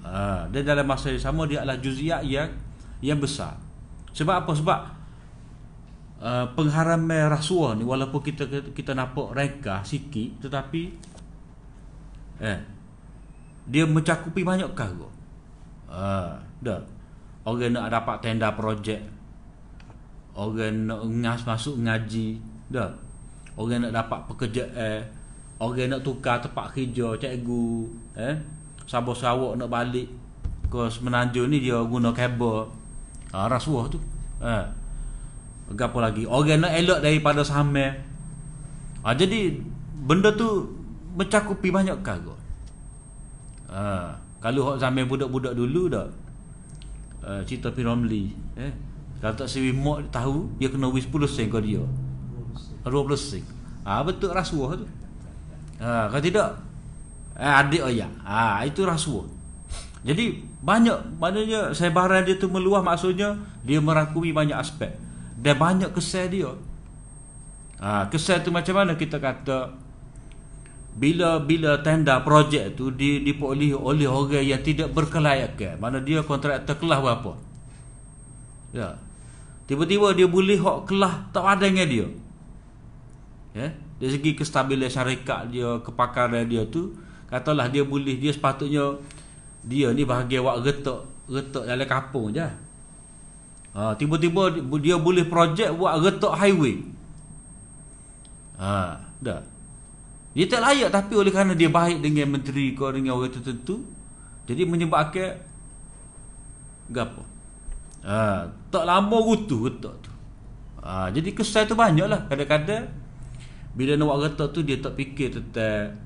[0.07, 2.49] Ha, dan dalam masa yang sama dia adalah juziyah yang
[3.03, 3.59] yang besar.
[4.15, 4.53] Sebab apa?
[4.55, 4.81] Sebab
[6.23, 10.83] uh, pengharaman rasuah ni walaupun kita kita nampak reka sikit tetapi
[12.43, 12.61] eh
[13.67, 15.09] dia mencakupi banyak perkara.
[15.93, 16.81] Ha, dah.
[17.43, 19.03] Orang nak dapat tenda projek.
[20.35, 22.39] Orang nak ngas masuk ngaji.
[22.71, 22.91] Dah.
[23.57, 24.73] Orang nak dapat pekerjaan.
[24.73, 25.03] Eh.
[25.61, 27.69] Orang nak tukar tempat kerja cikgu.
[28.17, 28.35] Eh
[28.89, 30.11] Sabah Sarawak nak balik
[30.69, 32.69] ke Semenanjung ni dia guna kabel
[33.33, 33.99] ha, rasuah tu.
[34.41, 34.69] Ha.
[35.73, 36.29] Gapo lagi?
[36.29, 37.93] Orang nak elok daripada samai.
[39.05, 39.57] Ha, jadi
[40.05, 40.69] benda tu
[41.17, 42.35] mencakupi banyak perkara.
[43.73, 43.83] Ha,
[44.43, 46.09] kalau hok zaman budak-budak dulu dah.
[47.23, 48.75] Uh, cerita Piramli eh
[49.23, 51.79] kalau tak sewi mak tahu dia kena wis 10 sen kau dia
[52.87, 53.45] 20 sen
[53.83, 54.87] ah ha, betul rasuah tu.
[55.83, 56.49] Ha kalau tidak?
[57.35, 58.11] Eh, adik ayah.
[58.23, 59.27] Ha, itu rasuah.
[60.03, 64.95] Jadi banyak maknanya saya barang dia tu meluah maksudnya dia merangkumi banyak aspek.
[65.39, 66.51] Dan banyak kesan dia.
[67.83, 69.75] Ha, kesan tu macam mana kita kata
[70.93, 76.79] bila bila tenda projek tu di diperoleh oleh orang yang tidak berkelayakan mana dia kontraktor
[76.79, 77.33] kelas berapa?
[78.77, 79.01] Ya.
[79.67, 82.07] Tiba-tiba dia boleh hok kelas tak ada dengan dia
[83.53, 83.69] ya?
[84.01, 86.97] Dari segi kestabilan syarikat dia kepakaran dia tu
[87.31, 88.99] katalah dia boleh dia sepatutnya
[89.63, 92.45] dia ni bahagia wak getok getok dalam kampung je.
[93.73, 96.85] Ha, tiba-tiba dia boleh projek buat getok highway.
[98.61, 99.41] Ha, dah.
[100.33, 103.85] Dia tak layak tapi oleh kerana dia baik dengan menteri ke dengan orang tertentu
[104.45, 105.41] jadi menyebabkan
[106.91, 107.23] gapo?
[108.03, 110.13] Ha, tak lama rutuh getok tu.
[110.83, 112.91] Ha, jadi kesan tu banyak lah kadang-kadang
[113.73, 115.97] bila nak buat getok tu dia tak fikir tentang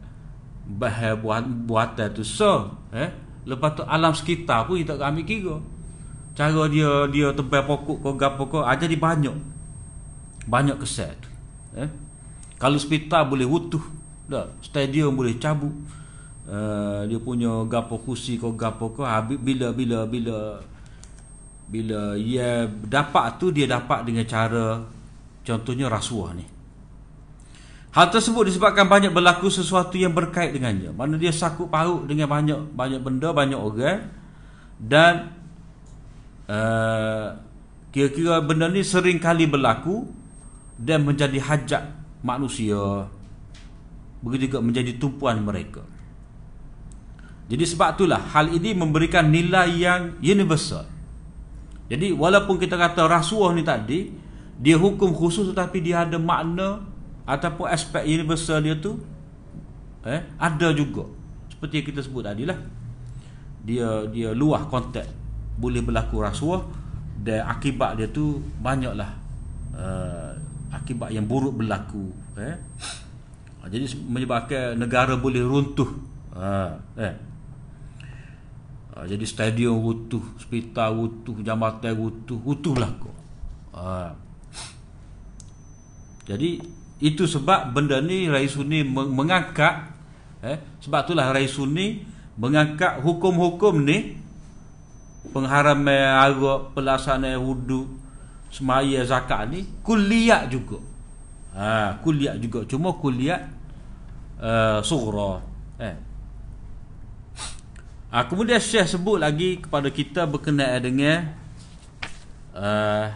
[0.67, 2.23] bahan buat buatan tu.
[2.23, 3.11] So eh
[3.47, 5.57] lepas tu alam sekitar pun kita ambil kira.
[6.37, 9.35] Cara dia dia tebal pokok kau gapo kau aja di banyak.
[10.47, 11.19] Banyak keset
[11.75, 11.91] eh.
[12.57, 13.83] Kalau hospital boleh utuh
[14.31, 15.75] dah stadium boleh cabut.
[16.47, 20.63] Uh, dia punya gapo kursi kau gapo kau habis bila bila bila
[21.67, 24.79] bila ia dapat tu dia dapat dengan cara
[25.43, 26.47] contohnya rasuah ni
[27.97, 30.93] Hal tersebut disebabkan banyak berlaku sesuatu yang berkait dengannya.
[30.93, 34.13] Mana dia sakut paut dengan banyak banyak benda, banyak orang
[34.77, 35.33] dan
[36.45, 37.41] uh,
[37.97, 40.05] kira-kira benda ni sering kali berlaku
[40.77, 41.89] dan menjadi hajat
[42.21, 43.09] manusia.
[44.21, 45.81] Begitu juga menjadi tumpuan mereka.
[47.49, 50.85] Jadi sebab itulah hal ini memberikan nilai yang universal.
[51.89, 54.13] Jadi walaupun kita kata rasuah ni tadi
[54.61, 56.96] dia hukum khusus tetapi dia ada makna
[57.27, 59.03] ataupun aspek universal dia tu
[60.07, 61.05] eh ada juga.
[61.51, 62.59] Seperti yang kita sebut tadi lah.
[63.67, 65.11] Dia dia luah konteks
[65.59, 66.63] boleh berlaku rasuah
[67.21, 69.09] dan akibat dia tu banyaklah
[69.73, 70.31] uh,
[70.69, 72.61] akibat yang buruk berlaku eh
[73.67, 75.91] jadi menyebabkan negara boleh runtuh
[76.37, 77.17] ha, eh
[78.97, 83.13] Ha, jadi stadium utuh, hospital utuh, jambatan utuh, utuh belaka.
[83.77, 84.17] Ha.
[86.25, 86.65] Jadi
[87.03, 89.93] itu sebab benda ni Rais Sunni mengangkat
[90.41, 92.01] eh sebab itulah Rais Sunni
[92.37, 94.17] mengangkat hukum-hukum ni
[95.33, 97.89] pengharaman arak, pelaksanaan wudu,
[98.53, 100.79] semaya zakat ni kuliah juga.
[101.57, 102.69] Ha, kuliah juga.
[102.69, 103.49] Cuma kuliah
[104.39, 105.41] uh, sughra.
[105.81, 105.97] Eh.
[108.13, 111.33] Ha, kemudian Syekh sebut lagi kepada kita berkenaan dengan
[112.53, 113.13] uh,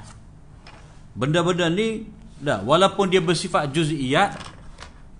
[1.12, 2.09] benda-benda ni
[2.40, 4.37] dah walaupun dia bersifat juz'iyat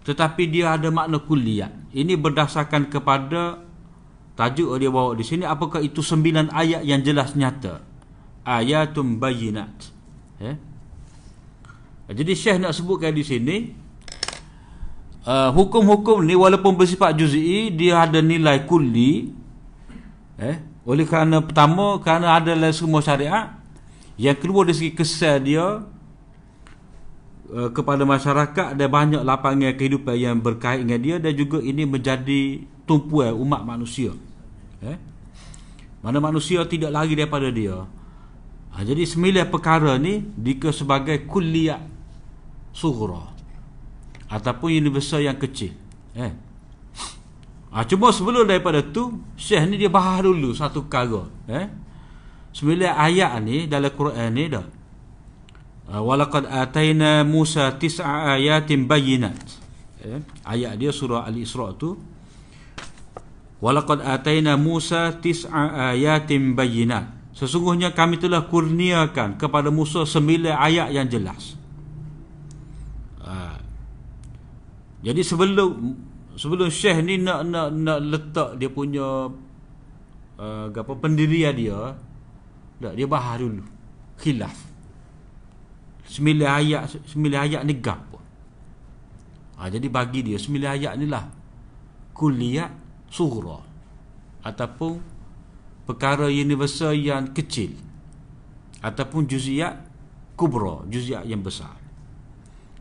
[0.05, 1.93] tetapi dia ada makna kulliyat.
[1.93, 3.61] Ini berdasarkan kepada
[4.35, 7.85] tajuk dia bawa di sini apakah itu sembilan ayat yang jelas nyata.
[8.43, 9.73] Ayatum bayyinat.
[10.41, 10.57] Eh?
[12.11, 13.57] Jadi Syekh nak sebutkan di sini
[15.29, 19.41] uh, hukum-hukum ni walaupun bersifat juz'i dia ada nilai kulli
[20.41, 20.57] Eh?
[20.89, 23.53] Oleh kerana pertama kerana ada semua syariat.
[24.17, 25.85] Yang kedua dari segi kesan dia
[27.51, 32.65] uh, kepada masyarakat ada banyak lapangan kehidupan yang berkait dengan dia dan juga ini menjadi
[32.87, 34.15] tumpuan umat manusia.
[34.83, 34.97] Eh?
[36.01, 37.85] Mana manusia tidak lagi daripada dia.
[38.71, 41.83] Ha, jadi sembilan perkara ni dika sebagai kulliyat
[42.71, 43.35] sughra
[44.31, 45.75] ataupun universal yang kecil.
[46.17, 46.33] Eh?
[47.71, 51.71] Ha, cuma sebelum daripada tu Syekh ni dia bahas dulu satu perkara eh?
[52.51, 54.80] Sembilan ayat ni dalam Quran ni dah
[55.91, 59.35] Walaqad atayna Musa tis'a ayatin bayinat
[60.07, 60.23] eh?
[60.47, 61.99] Ayat dia surah Al-Isra' tu
[63.59, 71.11] Walaqad atayna Musa tis'a ayatin bayinat Sesungguhnya kami telah kurniakan kepada Musa sembilan ayat yang
[71.11, 71.59] jelas
[73.27, 73.59] ha.
[75.03, 75.71] Jadi sebelum
[76.39, 79.27] sebelum Syekh ni nak nak nak letak dia punya
[80.39, 81.99] uh, apa pendirian dia
[82.81, 83.65] tak dia bahas dulu
[84.17, 84.70] khilaf
[86.11, 88.11] sembilan ayat sembilan ayat ni gapo
[89.61, 91.25] ha, jadi bagi dia sembilan ayat ni lah.
[92.17, 92.69] Kuliah
[93.13, 93.61] sughra
[94.41, 94.93] ataupun
[95.85, 97.77] perkara universal yang kecil.
[98.81, 99.77] Ataupun juziat
[100.33, 101.77] kubra juziat yang besar.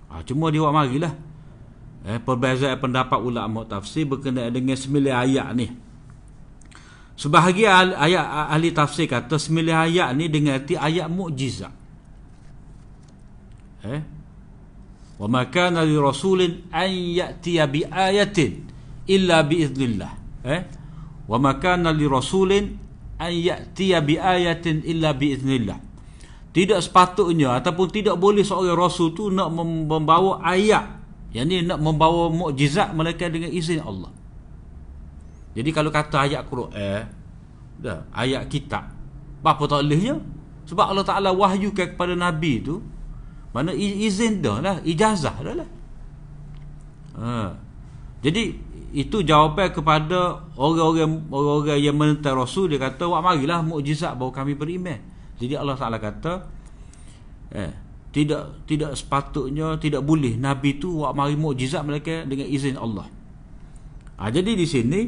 [0.08, 1.12] Ha, cuma dia buat marilah
[2.08, 5.68] eh, perbezaan pendapat ulama tafsir berkenaan dengan sembilan ayat ni.
[7.20, 11.79] Sebahagian ayat ahli tafsir kata sembilan ayat ni dengan arti ayat mukjizat
[13.86, 14.02] eh?
[15.20, 18.68] Wa ma kana li rasulin an ya'ti bi ayatin
[19.08, 20.12] illa bi idznillah
[20.48, 20.62] eh?
[21.28, 22.66] Wa ma kana li rasulin
[23.20, 25.90] an ya'ti bi ayatin illa bi idznillah
[26.50, 30.98] tidak sepatutnya ataupun tidak boleh seorang rasul tu nak membawa ayat.
[31.30, 34.10] Yang ni nak membawa mukjizat mereka dengan izin Allah.
[35.54, 37.06] Jadi kalau kata ayat Quran, eh,
[37.78, 38.90] dah ayat kitab,
[39.46, 40.18] apa tak bolehnya?
[40.66, 42.82] Sebab Allah Taala wahyukan kepada nabi tu
[43.50, 45.70] mana izin dah lah, ijazah dah lah.
[47.20, 47.54] Ha.
[48.22, 48.44] Jadi
[48.90, 54.54] itu jawapan kepada orang-orang orang-orang yang menentang Rasul dia kata, "Wak marilah mukjizat baru kami
[54.58, 54.98] beriman."
[55.40, 56.46] Jadi Allah Taala kata,
[57.54, 57.72] eh,
[58.10, 63.06] tidak tidak sepatutnya tidak boleh nabi tu buat mari mukjizat mereka dengan izin Allah.
[64.20, 65.02] Ha, jadi di sini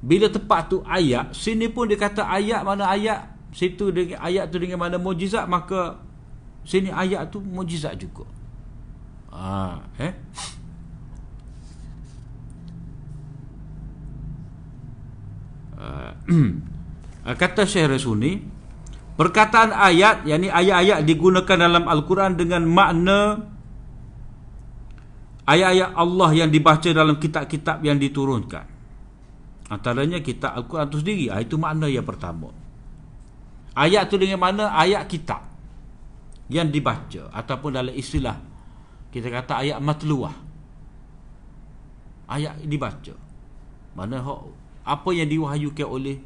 [0.00, 4.56] bila tepat tu ayat, sini pun dia kata ayat mana ayat, situ dengan ayat tu
[4.56, 6.00] dengan mana mukjizat maka
[6.64, 8.24] sini ayat tu mukjizat juga.
[9.30, 10.12] Ha, eh?
[15.80, 18.60] Uh, kata Syekh Rasuni
[19.20, 23.52] Perkataan ayat, yakni ayat-ayat digunakan dalam Al-Quran dengan makna
[25.44, 28.64] ayat-ayat Allah yang dibaca dalam kitab-kitab yang diturunkan.
[29.68, 31.24] Antaranya kitab Al-Quran itu sendiri.
[31.28, 32.48] Ah, itu makna yang pertama.
[33.76, 34.72] Ayat itu dengan mana?
[34.72, 35.49] Ayat kitab
[36.50, 37.30] yang dibaca.
[37.30, 38.36] Ataupun dalam istilah
[39.14, 40.34] kita kata ayat matluah.
[42.30, 43.14] Ayat dibaca.
[43.94, 44.22] Mana
[44.86, 46.18] apa yang diwahyukan oleh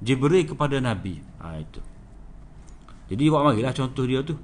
[0.00, 1.20] Jibril kepada Nabi.
[1.40, 1.80] Ha, itu.
[3.06, 4.34] Jadi buat marilah contoh dia tu.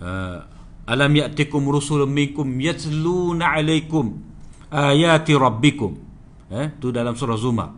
[0.00, 0.40] Uh,
[0.88, 4.16] alam ya'tikum rusulun minkum yatluna 'alaikum
[4.72, 6.08] ayati rabbikum
[6.50, 7.70] Eh, tu dalam surah Zumar.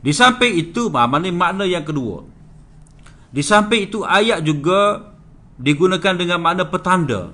[0.00, 2.24] Di samping itu, makna makna yang kedua.
[3.32, 5.08] Di samping itu ayat juga
[5.56, 7.32] digunakan dengan makna petanda.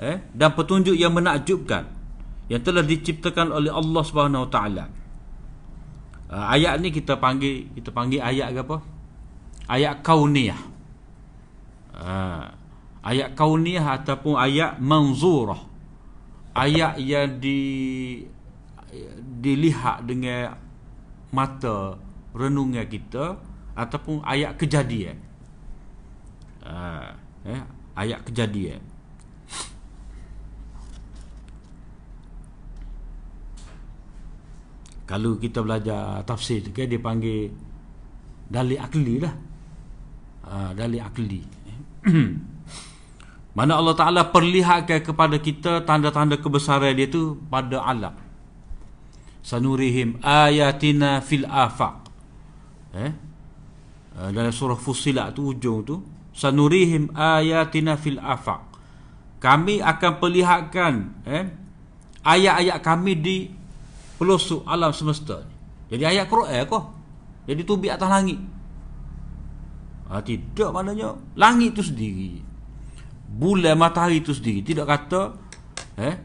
[0.00, 1.86] Eh, dan petunjuk yang menakjubkan
[2.50, 4.90] yang telah diciptakan oleh Allah Subhanahu Taala.
[6.28, 8.82] Uh, ayat ni kita panggil kita panggil ayat apa?
[9.70, 10.60] Ayat kauniyah.
[11.94, 12.50] Uh,
[13.06, 15.62] ayat kauniyah ataupun ayat manzurah.
[16.58, 17.60] Ayat yang di
[19.42, 20.54] dilihat dengan
[21.34, 21.98] mata
[22.30, 23.38] renungan kita
[23.74, 25.18] ataupun ayat kejadian.
[26.64, 27.12] Uh,
[27.44, 27.62] eh,
[27.98, 28.80] ayat kejadian.
[35.04, 37.52] Kalau kita belajar tafsir kan dia panggil
[38.48, 39.34] dalil akli lah.
[40.48, 41.40] Ha, dalil akli.
[43.56, 48.16] Mana Allah Ta'ala perlihatkan kepada kita tanda-tanda kebesaran dia tu pada alam.
[49.44, 51.94] Sanurihim ayatina fil afaq.
[52.96, 53.12] Eh?
[54.14, 55.96] Ha, dalam surah Fusilat tu ujung tu.
[56.34, 58.74] Sanurihim ayatina fil afaq.
[59.38, 60.92] Kami akan perlihatkan
[61.28, 61.44] eh,
[62.24, 63.36] ayat-ayat kami di
[64.16, 65.54] pelosok alam semesta ni.
[65.94, 66.90] Jadi ayat Quran kau.
[67.44, 68.40] Jadi tubik atas langit.
[70.08, 72.40] Ha, tidak maknanya langit tu sendiri.
[73.34, 74.64] Bulan matahari tu sendiri.
[74.64, 75.22] Tidak kata
[76.00, 76.16] eh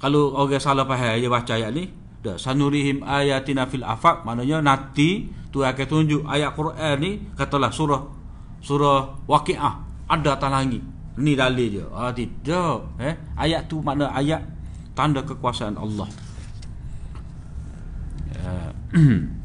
[0.00, 1.84] kalau orang salah faham dia baca ayat ni,
[2.20, 8.02] dah sanurihim ayatina fil afaq maknanya nanti tu akan tunjuk ayat Quran ni katalah surah
[8.60, 9.74] surah Waqiah
[10.10, 10.82] ada atas langit.
[11.20, 11.84] Ni dalil je.
[11.86, 14.42] Ha, tidak eh ayat tu makna ayat
[14.92, 16.08] tanda kekuasaan Allah.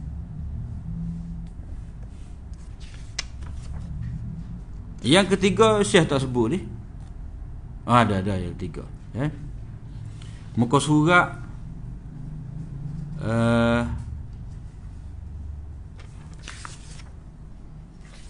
[5.05, 6.65] yang ketiga Syekh tak sebut ni
[7.85, 8.81] ah, ada ada yang ketiga
[9.13, 9.29] eh?
[10.57, 11.44] muka surat
[13.25, 13.81] uh,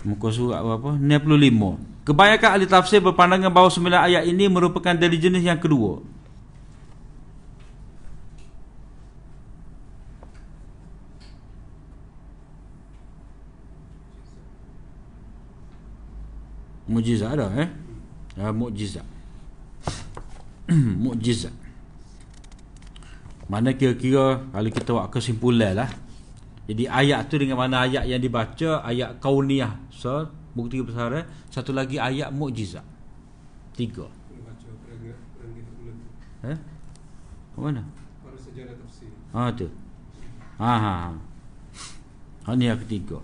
[0.08, 0.96] muka surat berapa?
[0.96, 6.00] 65 kebanyakan ahli tafsir berpandangan bahawa sembilan ayat ini merupakan dari jenis yang kedua.
[16.86, 17.70] Mukjizat ada eh?
[18.38, 19.04] Ya, mukjizat.
[21.04, 21.65] Mukjizat
[23.46, 25.90] mana kira-kira kalau kita buat kesimpulan lah.
[26.66, 29.78] Jadi ayat tu dengan mana ayat yang dibaca ayat kauniyah.
[29.94, 32.82] So bukti besar satu lagi ayat mukjizat.
[33.78, 34.10] Tiga.
[36.46, 36.58] Eh
[37.56, 37.86] mana?
[38.26, 39.10] Para sejarah tafsir.
[39.32, 39.68] Ha tu.
[40.60, 40.94] Ha ha
[42.46, 42.54] ha.
[42.58, 43.22] Ni yang ketiga.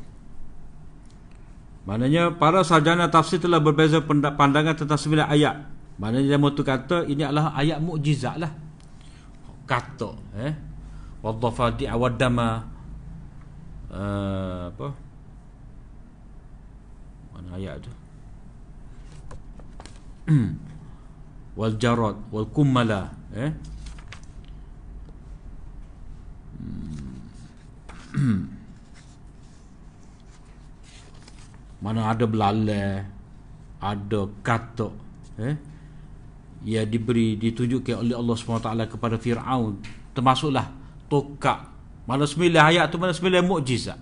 [1.86, 5.55] Maknanya para sarjana tafsir telah berbeza pandangan tentang sembilan ayat.
[5.97, 8.53] Maknanya dia mahu kata ini adalah ayat mukjizat lah.
[9.72, 10.11] Kata.
[10.36, 10.51] Eh?
[11.24, 12.59] Wadhafati awadama.
[13.88, 14.88] Uh, apa?
[17.32, 17.91] Mana ayat tu?
[21.59, 23.51] wal jarad wal kummala eh
[31.84, 33.03] mana ada belalai
[33.82, 34.93] ada katuk
[35.41, 35.55] eh
[36.62, 39.82] ia diberi ditunjukkan oleh Allah SWT kepada Fir'aun.
[40.14, 40.70] Termasuklah
[41.09, 41.72] tokak
[42.05, 43.99] mana sembilan ayat tu mana sembilan mukjizat.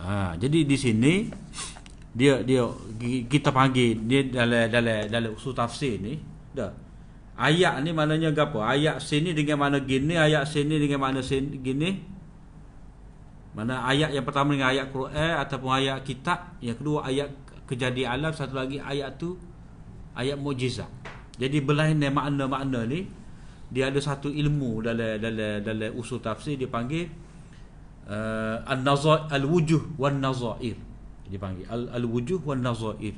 [0.00, 1.14] Ha, jadi di sini
[2.10, 2.66] dia dia
[3.30, 6.18] kita panggil dia dalam dalam dalam usul tafsir ni
[6.50, 6.72] dah.
[7.40, 8.68] Ayat ni maknanya apa?
[8.68, 11.90] Ayat sini dengan mana gini ayat sini dengan mana sini gini.
[13.50, 17.34] Mana ayat yang pertama dengan ayat Quran ataupun ayat kitab, yang kedua ayat
[17.66, 19.34] kejadian alam, satu lagi ayat tu
[20.14, 20.86] ayat mukjizat.
[21.40, 23.08] Jadi berlainan makna-makna ni
[23.72, 27.08] dia ada satu ilmu dalam dalam dalam usul tafsir dia panggil
[28.04, 30.76] uh, an-nazar al-wujuh wan nazair.
[31.30, 33.16] Dia panggil al-wujuh wan nazair.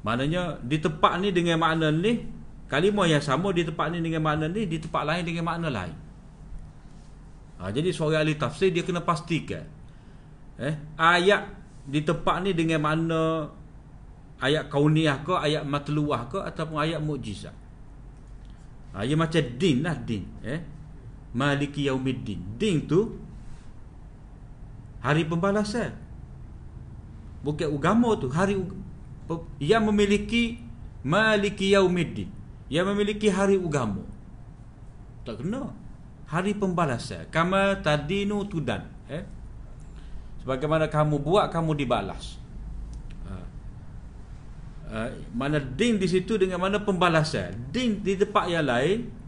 [0.00, 2.24] Maknanya di tempat ni dengan makna ni
[2.72, 5.96] kalimah yang sama di tempat ni dengan makna ni di tempat lain dengan makna lain.
[7.60, 9.68] Ha, jadi seorang ahli tafsir dia kena pastikan
[10.56, 11.52] eh ayat
[11.84, 13.20] di tempat ni dengan mana
[14.40, 17.54] ayat kauniyah ke ayat matluah ke ataupun ayat mukjizat.
[18.90, 20.60] Ha, ia macam din lah din eh
[21.36, 22.58] maliki yaumiddin.
[22.58, 23.14] Din tu
[25.04, 25.94] hari pembalasan.
[27.46, 28.58] Bukan agama tu hari
[29.62, 30.58] yang memiliki
[31.06, 32.28] maliki yaumiddin.
[32.66, 34.02] Yang memiliki hari agama.
[35.22, 35.70] Tak kena
[36.30, 39.26] hari pembalasan kama tadinu tudan eh
[40.40, 42.39] sebagaimana kamu buat kamu dibalas
[44.90, 49.20] uh, mana din di situ dengan mana pembalasan din di tempat yang lain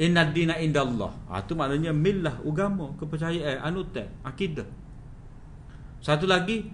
[0.00, 1.12] Inna dina indallah.
[1.28, 4.64] Ha, itu maknanya millah, agama, kepercayaan, anutan, akidah.
[6.00, 6.72] Satu lagi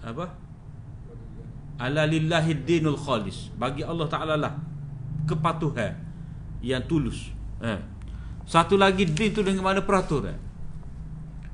[0.00, 0.32] apa?
[1.76, 3.52] Ala lillahi dinul khalis.
[3.52, 4.56] Bagi Allah Taala lah
[5.28, 5.92] kepatuhan
[6.64, 7.28] yang tulus.
[7.60, 7.80] Eh.
[8.48, 10.40] Satu lagi din tu dengan mana peraturan.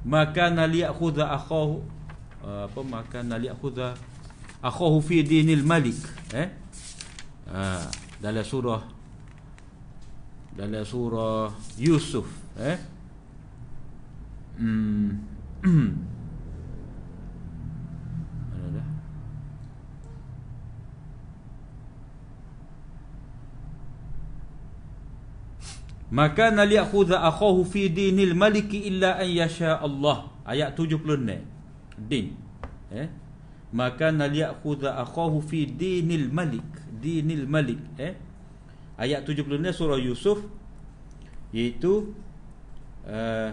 [0.07, 1.83] Maka nali akhudha akhahu
[2.41, 3.99] apa maka nali akhudha
[4.63, 5.97] akhahu fi dinil malik.
[6.37, 6.49] Eh?
[7.51, 7.91] Ha,
[8.23, 8.83] dalam surah
[10.55, 11.51] dalam surah
[11.81, 12.29] Yusuf
[12.61, 12.79] eh?
[14.61, 15.17] Hmm.
[26.11, 30.27] Maka nali akhudha akhahu fi dinil maliki illa an yasha Allah.
[30.43, 31.07] Ayat 76
[32.11, 32.35] din.
[32.91, 33.20] Eh
[33.71, 36.67] maka nali akhudha akhahu fi dinil malik
[36.99, 38.19] dinil malik eh
[38.99, 40.43] ayat 76 surah Yusuf
[41.55, 42.13] iaitu
[43.07, 43.51] uh,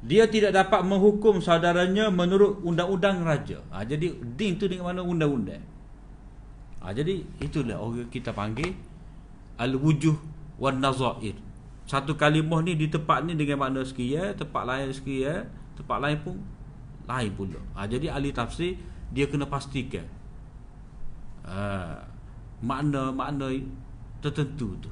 [0.00, 3.60] dia tidak dapat menghukum saudaranya menurut undang-undang raja.
[3.68, 5.60] Ha, jadi din tu dengan mana undang-undang.
[6.80, 8.72] Ha, jadi itulah orang kita panggil
[9.60, 10.16] al-wujuh
[10.56, 11.36] wan nazair.
[11.84, 16.40] Satu kalimah ni di tempat ni dengan makna sekian, tempat lain sekian, tempat lain pun
[17.04, 17.60] lain pula.
[17.76, 18.80] Ha, jadi ahli tafsir
[19.10, 20.06] dia kena pastikan.
[21.46, 21.98] Uh,
[22.62, 23.50] makna-makna
[24.22, 24.90] tertentu tu.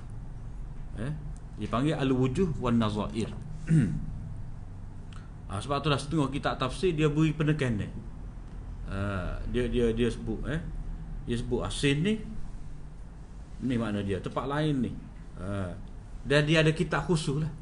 [0.99, 1.12] Eh?
[1.59, 3.31] Dipanggil al-wujuh wan nazair.
[3.69, 8.09] Uh, sebab itulah setengah kitab tafsir dia beri penekanan
[8.89, 10.61] uh, dia dia dia sebut eh?
[11.29, 12.14] Dia sebut asin ni
[13.59, 14.23] ni makna dia.
[14.23, 14.93] Tempat lain ni.
[15.37, 15.73] Uh,
[16.25, 17.53] dan dia ada kitab khusus lah.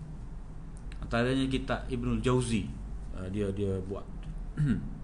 [1.02, 2.70] Antaranya kitab Ibnul Jauzi.
[3.16, 4.06] Uh, dia dia buat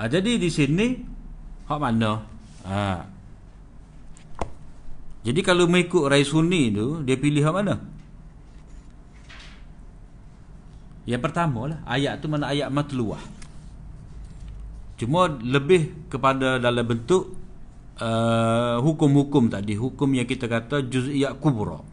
[0.00, 0.96] Ha, jadi di sini
[1.68, 2.24] hak mana?
[2.64, 3.04] Ha.
[5.20, 7.76] Jadi kalau mengikut Rai Sunni tu, dia pilih hak mana?
[11.04, 13.20] Yang pertama lah, ayat tu mana ayat matluah.
[14.96, 17.36] Cuma lebih kepada dalam bentuk
[18.00, 21.84] uh, hukum-hukum tadi, hukum yang kita kata juz'iyat kubra.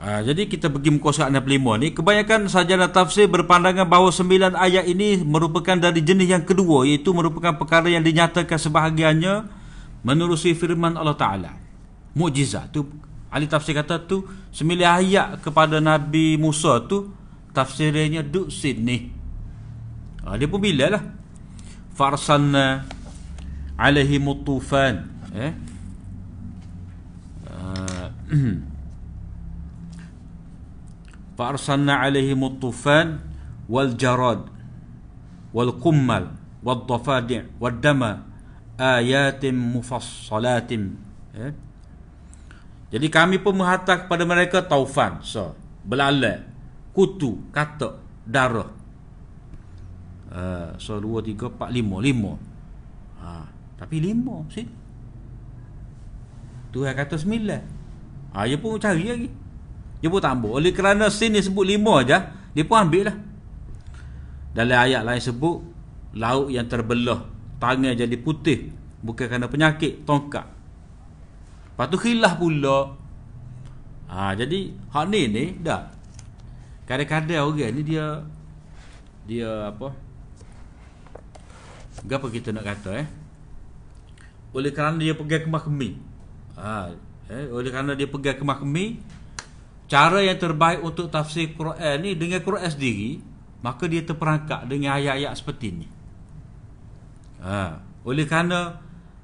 [0.00, 4.88] Ha, jadi kita pergi muka surat 65 ni Kebanyakan sarjana tafsir berpandangan bahawa sembilan ayat
[4.88, 9.60] ini merupakan dari jenis yang kedua Iaitu merupakan perkara yang dinyatakan sebahagiannya
[10.00, 11.52] Menerusi firman Allah Ta'ala.
[12.16, 12.88] Mujizat tu
[13.28, 17.12] Ahli tafsir kata tu Sembilan ayat kepada Nabi Musa tu
[17.52, 19.04] Tafsirnya duk sini
[20.24, 21.04] ha, Dia pun bila lah.
[21.92, 22.88] Farsanna
[23.76, 25.52] Alaihi mutufan Eh?
[27.52, 28.64] Uh,
[31.39, 33.19] فأرسلنا عليهم الطوفان
[33.69, 34.41] والجراد
[35.53, 36.25] والقمل
[36.63, 38.01] والضفادع والدم
[38.79, 40.69] آيات مفصلات
[41.35, 41.51] eh?
[42.85, 45.51] Jadi kami pun menghantar kepada mereka taufan so,
[45.83, 46.39] Belalai
[46.95, 48.71] Kutu Katak Darah
[50.31, 52.33] uh, So dua, tiga, empat, lima Lima
[53.19, 54.63] ha, Tapi lima sih.
[56.71, 57.61] Tuhan kata sembilan
[58.31, 59.38] ha, Dia pun cari lagi
[60.00, 63.16] dia pun tambah Oleh kerana sin ni sebut lima aja, Dia pun ambil lah
[64.56, 65.60] Dalam ayat lain sebut
[66.16, 67.28] Lauk yang terbelah
[67.60, 68.72] Tangan jadi putih
[69.04, 70.44] Bukan kerana penyakit Tongkat.
[71.72, 72.96] Lepas tu khilaf pula.
[74.08, 75.92] Ha, Jadi Hak ni ni Dah.
[76.88, 78.24] Kadang-kadang orang ni dia
[79.28, 79.92] Dia apa?
[82.00, 83.08] Apa kita nak kata eh?
[84.50, 85.94] Oleh kerana dia pegang kemah kemi
[86.58, 86.90] ha,
[87.30, 88.98] eh, Oleh kerana dia pegang kemah kemi
[89.90, 93.18] cara yang terbaik untuk tafsir Quran ni dengan Quran sendiri
[93.60, 95.88] maka dia terperangkap dengan ayat-ayat seperti ni.
[97.40, 97.80] Ha.
[98.04, 98.78] oleh kerana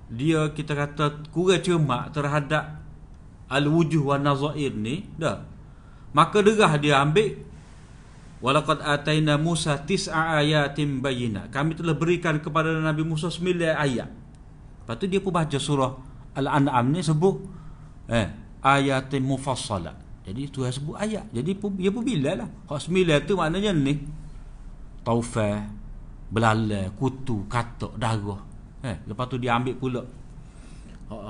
[0.08, 2.80] dia kita kata kurang cermat terhadap
[3.46, 5.46] al-wujuh wa nazair ni dah.
[6.12, 7.36] Maka derah dia ambil
[8.40, 14.08] walaqad ataina Musa tis'a ayatin bayyinat kami telah berikan kepada Nabi Musa 9 ayat.
[14.08, 15.92] Lepas tu dia pun baca surah
[16.36, 17.36] al-an'am ni sebut
[18.12, 18.28] eh
[18.60, 21.30] ayatin mufassalat jadi Tuhan sebut ayat.
[21.30, 22.50] Jadi dia pun bila lah.
[22.66, 23.94] Sembilan tu maknanya ni.
[25.06, 25.62] Taufah,
[26.34, 28.42] belala, kutu, katok, darah.
[28.82, 30.02] Eh, lepas tu dia ambil pula.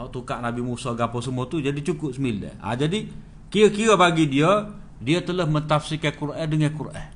[0.08, 2.64] Tukar Nabi Musa gapo semua tu jadi cukup sembilan.
[2.64, 3.04] Ha, jadi
[3.52, 7.08] kira-kira bagi dia, dia telah mentafsirkan Quran dengan Quran.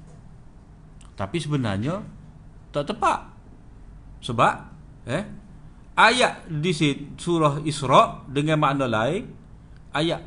[1.16, 2.04] Tapi sebenarnya
[2.68, 3.24] tak tepat.
[4.20, 4.54] Sebab
[5.08, 5.24] eh
[5.96, 6.72] ayat di
[7.16, 9.24] surah Isra dengan makna lain,
[9.96, 10.20] ayat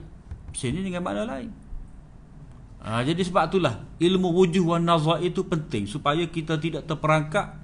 [0.54, 1.51] sini dengan makna lain.
[2.84, 7.56] Ha, jadi sebab itulah ilmu wujuh wan nazar itu penting supaya kita tidak terperangkap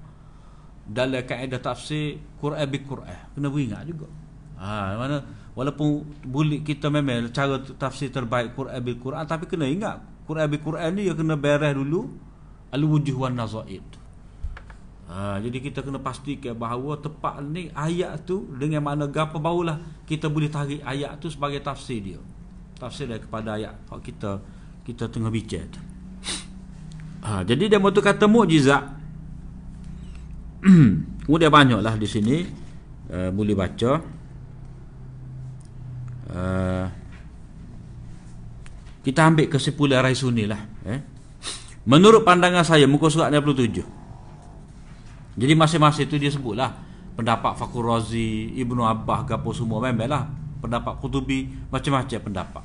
[0.87, 3.19] dalam kaedah tafsir Quran bi Quran.
[3.35, 4.07] Kena beringat juga.
[4.59, 5.23] Ha, mana
[5.59, 10.63] walaupun boleh kita memang cara tafsir terbaik Quran bil Quran tapi kena ingat Quran bil
[10.63, 12.07] Quran ni dia kena beres dulu
[12.71, 13.99] al wujuh wan nazar itu.
[15.11, 20.31] Ha, jadi kita kena pastikan bahawa tepat ni ayat tu dengan mana gapo barulah kita
[20.31, 22.21] boleh tarik ayat tu sebagai tafsir dia.
[22.79, 24.31] Tafsir kepada ayat kalau kita
[24.87, 25.81] kita tengah bicara tu.
[27.19, 28.83] Ha, jadi dia mahu kata mukjizat.
[31.27, 32.47] Kemudian banyaklah di sini
[33.11, 33.91] uh, boleh baca.
[36.29, 36.87] Uh,
[39.03, 40.61] kita ambil kesimpulan Raisuni lah.
[40.87, 40.99] Eh.
[41.87, 43.81] Menurut pandangan saya muka surat 67.
[45.39, 46.75] Jadi masing-masing itu dia sebutlah
[47.15, 50.27] pendapat Fakhur Razi, Ibnu Abbas, gapo semua memanglah
[50.59, 52.63] pendapat Qutubi macam-macam pendapat.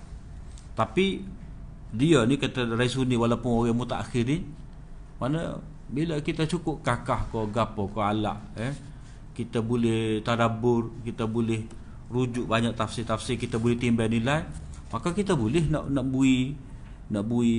[0.75, 1.23] Tapi
[1.95, 4.43] dia ni kata Raisuni walaupun orang mutakhir ni
[5.23, 8.75] mana bila kita cukup kakah ko gapo ko alak eh
[9.31, 11.63] kita boleh tadabbur kita boleh
[12.11, 14.43] rujuk banyak tafsir-tafsir kita boleh timbang nilai
[14.91, 16.59] maka kita boleh nak nak bui
[17.15, 17.55] nak bui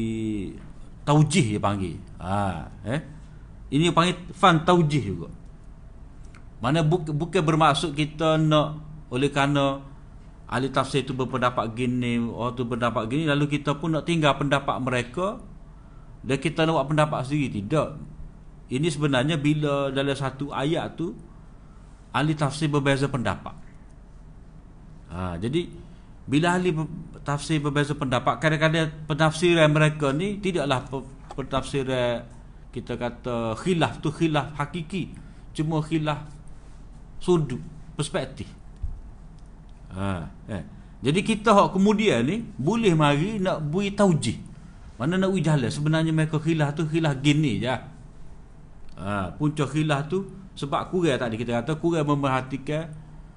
[1.05, 1.95] taujih dia panggil.
[2.17, 3.01] Ha eh.
[3.75, 5.29] Ini panggil fan taujih juga.
[6.59, 8.81] Mana bukan bermaksud kita nak
[9.13, 9.83] oleh kerana
[10.45, 14.77] ahli tafsir itu berpendapat gini, orang tu berpendapat gini lalu kita pun nak tinggal pendapat
[14.77, 15.41] mereka
[16.25, 17.97] dan kita nak buat pendapat sendiri tidak.
[18.65, 21.13] Ini sebenarnya bila dalam satu ayat tu
[22.13, 23.53] ahli tafsir berbeza pendapat.
[25.13, 25.69] Ha, jadi
[26.25, 26.73] bila ahli
[27.21, 30.85] tafsir berbeza pendapat kadang-kadang penafsiran mereka ni tidaklah
[31.37, 32.25] penafsiran
[32.73, 35.13] kita kata khilaf tu khilaf hakiki
[35.53, 36.25] cuma khilaf
[37.21, 37.61] sudut
[37.93, 38.49] perspektif
[39.95, 40.63] Ha, eh.
[40.99, 44.35] Jadi kita hak kemudian ni boleh mari nak bui taujih.
[44.99, 47.75] Mana nak bui jalan sebenarnya mereka khilaf tu khilaf gini je.
[48.95, 52.91] Ha, punca khilaf tu sebab kurang tadi kita kata kurang memerhatikan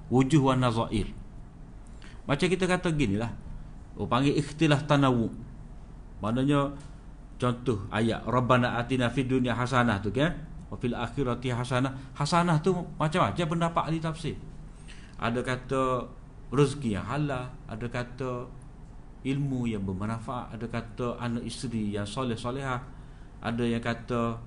[0.07, 1.07] wujuh wa nazair.
[2.27, 3.31] Macam kita kata ginilah.
[3.99, 5.27] Oh panggil ikhtilaf tanawu.
[6.19, 6.75] Maknanya
[7.39, 10.31] contoh ayat Rabbana atina fid dunya hasanah tu kan.
[10.71, 11.91] Wa fil akhirati hasanah.
[12.15, 14.35] Hasanah tu macam-macam pendapat ahli tafsir.
[15.19, 16.07] Ada kata
[16.49, 18.49] rezeki yang halal, ada kata
[19.25, 22.81] ilmu yang bermanfaat, ada kata anak isteri yang soleh solehah,
[23.43, 24.39] ada yang kata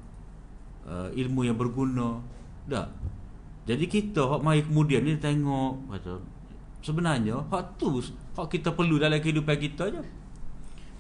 [0.86, 2.18] uh, ilmu yang berguna.
[2.66, 2.86] Dah.
[3.62, 6.18] Jadi kita hak mai kemudian ni tengok kata
[6.82, 8.03] sebenarnya hak tu
[8.34, 10.03] hak kita perlu dalam kehidupan kita je.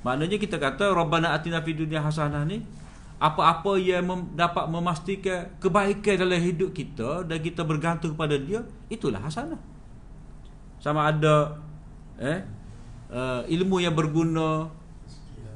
[0.06, 2.62] Maknanya kita kata Rabbana atina fid dunya hasanah ni
[3.22, 9.22] apa-apa yang mem, dapat memastikan kebaikan dalam hidup kita dan kita bergantung kepada dia itulah
[9.22, 9.71] hasanah
[10.82, 11.62] sama ada
[12.18, 12.42] eh
[13.14, 14.66] uh, ilmu yang berguna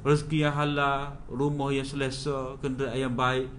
[0.06, 3.50] rezeki yang halal rumah yang selesa kenderaan yang baik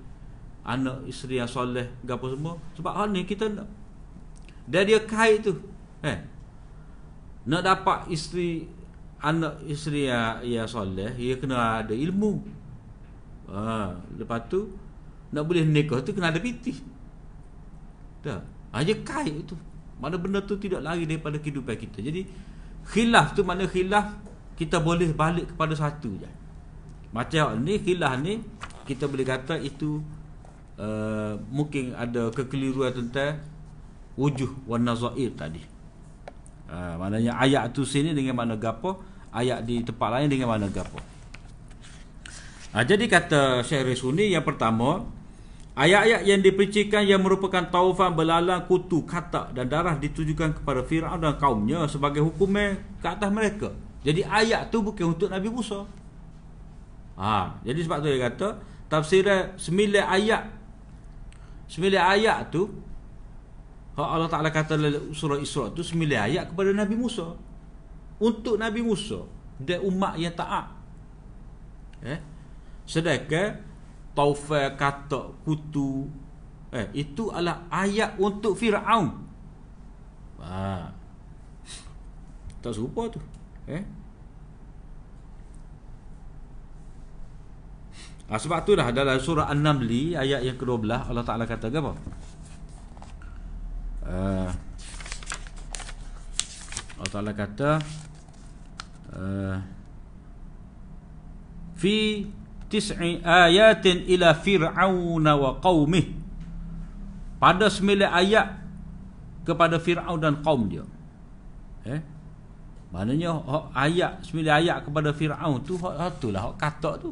[0.63, 2.55] anak isteri yang soleh gapo semua.
[2.79, 3.67] Sebab hal ni kita nak
[4.63, 5.59] dia dia kait tu
[6.07, 6.23] eh.
[7.47, 8.67] Nak dapat isteri
[9.19, 12.43] anak isteri yang, yang soleh ia kena ada ilmu.
[13.47, 14.71] Ha, lepas tu
[15.31, 16.79] nak boleh nikah tu kena ada piti.
[18.23, 18.39] Dah
[18.71, 19.55] aja kait tu
[19.97, 22.05] mana benda tu tidak lari daripada kehidupan kita.
[22.05, 22.29] Jadi
[22.93, 26.29] khilaf tu mana khilaf Kita boleh balik kepada satu je.
[27.13, 28.41] Macam ni khilaf ni
[28.89, 30.01] Kita boleh kata itu
[30.81, 33.41] uh, Mungkin ada kekeliruan tentang
[34.17, 35.61] Wujuh warna zair tadi.
[36.65, 40.97] Uh, Maknanya ayat tu sini dengan mana gapo Ayat di tempat lain dengan mana gapo.
[42.73, 45.16] Uh, Jadi kata Syekh Resuni yang pertama
[45.77, 51.37] Ayat-ayat yang dipercikan yang merupakan taufan belalang kutu, katak dan darah ditujukan kepada Fir'aun dan
[51.37, 53.69] kaumnya sebagai hukumnya ke atas mereka.
[54.01, 55.85] Jadi ayat tu bukan untuk Nabi Musa.
[57.21, 58.47] Ha, jadi sebab tu dia kata
[58.89, 59.25] tafsir
[59.57, 60.43] sembilan ayat
[61.69, 62.61] sembilan ayat tu
[63.97, 67.27] Allah Taala kata dalam surah Isra tu sembilan ayat kepada Nabi Musa.
[68.17, 69.21] Untuk Nabi Musa
[69.61, 70.73] dan umat yang taat.
[72.01, 72.17] Eh?
[72.85, 73.66] Sedangkan
[74.17, 76.09] taufal kata kutu
[76.73, 79.13] eh itu adalah ayat untuk Firaun.
[80.41, 80.89] Ha.
[82.59, 83.21] Tak serupa tu.
[83.69, 83.83] Eh?
[88.27, 89.87] Ha, sebab tu dah dalam surah An-Naml
[90.19, 91.93] ayat yang ke-12 Allah Taala kata apa?
[94.03, 94.51] Uh,
[96.99, 97.79] Allah Taala kata
[99.15, 99.55] uh,
[101.79, 102.27] fi
[102.67, 106.05] tis'i ayatin ila fir'auna wa qaumih
[107.37, 108.47] pada sembilan ayat
[109.47, 110.83] kepada Fir'aun dan kaum dia
[111.87, 112.17] eh
[112.87, 113.43] Maknanya
[113.75, 117.11] ayat sembilan ayat kepada Firaun tu hak satulah hak kata tu.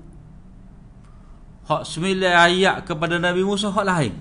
[1.68, 4.14] Hak sembilan ayat kepada Nabi Musa hak lain.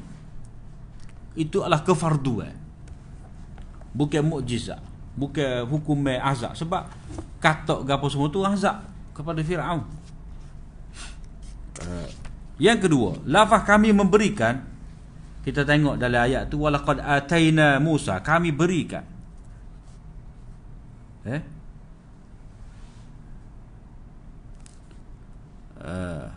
[1.39, 2.55] Itu adalah kefarduan.
[3.95, 4.83] Bukan mukjizat.
[5.15, 6.91] Bukan hukum azab sebab
[7.39, 8.83] kata gapo semua tu azab
[9.15, 9.87] kepada Firaun.
[11.85, 12.09] Uh,
[12.57, 14.63] yang kedua, lafaz kami memberikan
[15.45, 19.05] kita tengok dalam ayat tu walaqad ataina Musa kami berikan.
[21.29, 21.43] Eh?
[25.85, 26.29] Uh,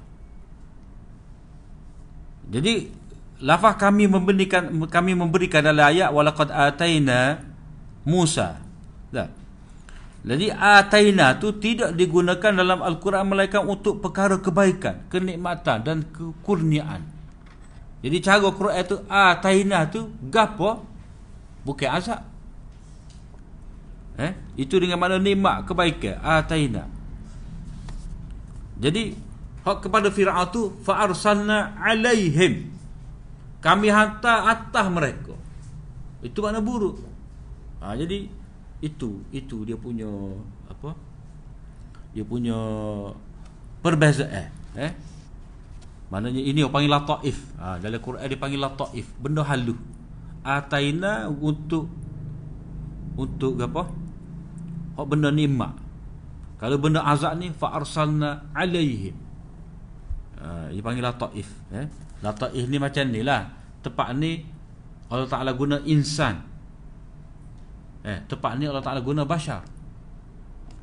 [2.51, 2.91] jadi
[3.39, 7.39] lafaz kami memberikan kami memberikan dalam ayat walaqad ataina
[8.03, 8.59] Musa.
[9.13, 9.46] Dah
[10.27, 17.07] jadi ataina tu tidak digunakan dalam al-Quran melainkan untuk perkara kebaikan kenikmatan dan kekurniaan
[18.03, 20.83] jadi cara Quran tu ataina tu gapo
[21.63, 22.21] bukan azab
[24.17, 24.33] Eh?
[24.57, 26.89] Itu dengan mana nikmat kebaikan ataina.
[28.81, 29.13] Jadi
[29.61, 32.73] hak kepada Firaun tu fa arsalna alaihim.
[33.61, 35.37] Kami hantar atas mereka.
[36.25, 36.97] Itu makna buruk.
[37.81, 38.25] Ha, jadi
[38.83, 40.09] itu itu dia punya
[40.69, 40.93] apa?
[42.13, 42.57] Dia punya
[43.81, 44.93] perbezaan eh.
[46.07, 47.37] Maknanya ini orang panggil lataif.
[47.59, 49.75] Ha, dalam Quran dia panggil lataif, benda halus.
[50.39, 51.91] Ataina untuk
[53.19, 54.07] untuk apa?
[54.97, 55.77] hak benda nikmat
[56.57, 59.13] kalau benda azab ni fa arsalna alaihim
[60.41, 61.85] uh, dia panggil lataif eh
[62.25, 63.45] lataif ni macam ni lah
[63.85, 64.41] tepat ni
[65.07, 66.41] Allah Taala guna insan
[68.07, 69.67] eh tepat ni Allah Taala guna bashar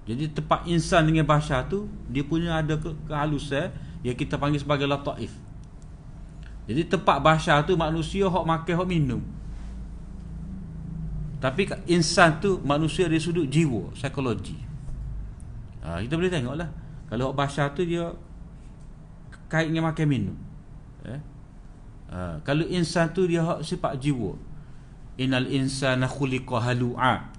[0.05, 3.73] jadi tepat insan dengan bashar tu dia punya ada ke kehalusan
[4.05, 5.33] yang kita panggil sebagai lataif
[6.69, 9.25] jadi tepat bashar tu manusia hak makan hak minum
[11.45, 14.57] tapi insan tu manusia dari sudut jiwa, psikologi.
[15.85, 16.73] Ha, kita boleh tengoklah.
[17.13, 18.09] Kalau bashar tu dia
[19.53, 20.37] kait dengan makan minum.
[21.05, 21.21] Eh?
[22.09, 24.33] Ha, kalau insan tu dia hak sifat jiwa.
[25.21, 27.31] Innal insana khuliqa halu'a.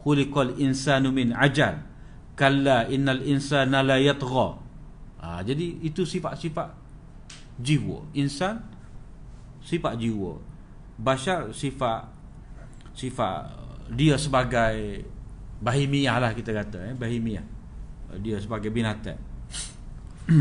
[0.00, 1.82] Khuliqal insanu min ajal.
[2.36, 4.60] Kalla innal insana la yatgha.
[5.20, 6.72] Ha, jadi itu sifat-sifat
[7.60, 8.04] jiwa.
[8.16, 8.62] Insan
[9.64, 10.40] sifat jiwa.
[10.96, 12.08] Bashar sifat
[12.96, 13.52] sifat
[13.92, 15.04] dia sebagai
[15.60, 17.44] bahimiah lah kita kata eh bahimiah
[18.20, 19.20] dia sebagai binatang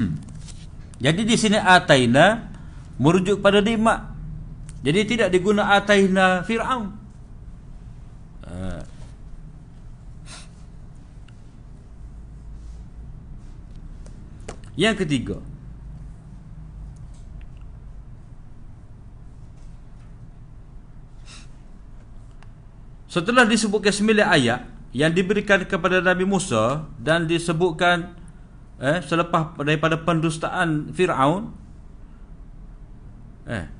[1.03, 2.47] jadi di sini ataina
[2.95, 4.14] merujuk pada nikmat
[4.85, 6.93] jadi tidak diguna ataina fir'aun
[8.45, 8.85] uh.
[14.77, 15.41] yang ketiga
[23.15, 24.61] Setelah disebutkan sembilan ayat
[24.91, 28.11] yang diberikan kepada Nabi Musa dan disebutkan
[28.75, 31.47] eh selepas daripada pendustaan Firaun
[33.47, 33.71] eh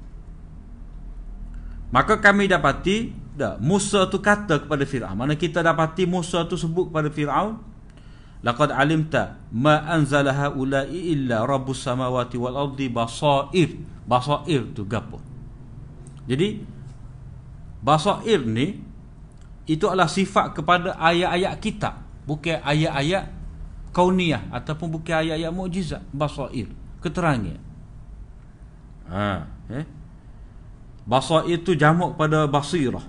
[1.96, 5.16] maka kami dapati dah Musa tu kata kepada Firaun.
[5.16, 7.56] Mana kita dapati Musa tu sebut kepada Firaun?
[8.44, 13.80] Laqad alimta ma anzala haula'i illa rabbus samawati wal ardi basair.
[14.04, 15.24] Basair tu gapo?
[16.28, 16.60] Jadi
[17.80, 18.76] basair ni
[19.64, 21.96] itu adalah sifat kepada ayat-ayat kitab
[22.28, 23.32] bukan ayat-ayat
[23.96, 26.04] kauniyah ataupun bukan ayat-ayat mukjizat.
[26.12, 26.68] Basair.
[27.00, 27.56] Keterangan.
[29.08, 30.05] Ha eh
[31.06, 33.06] basair itu jamak pada basirah.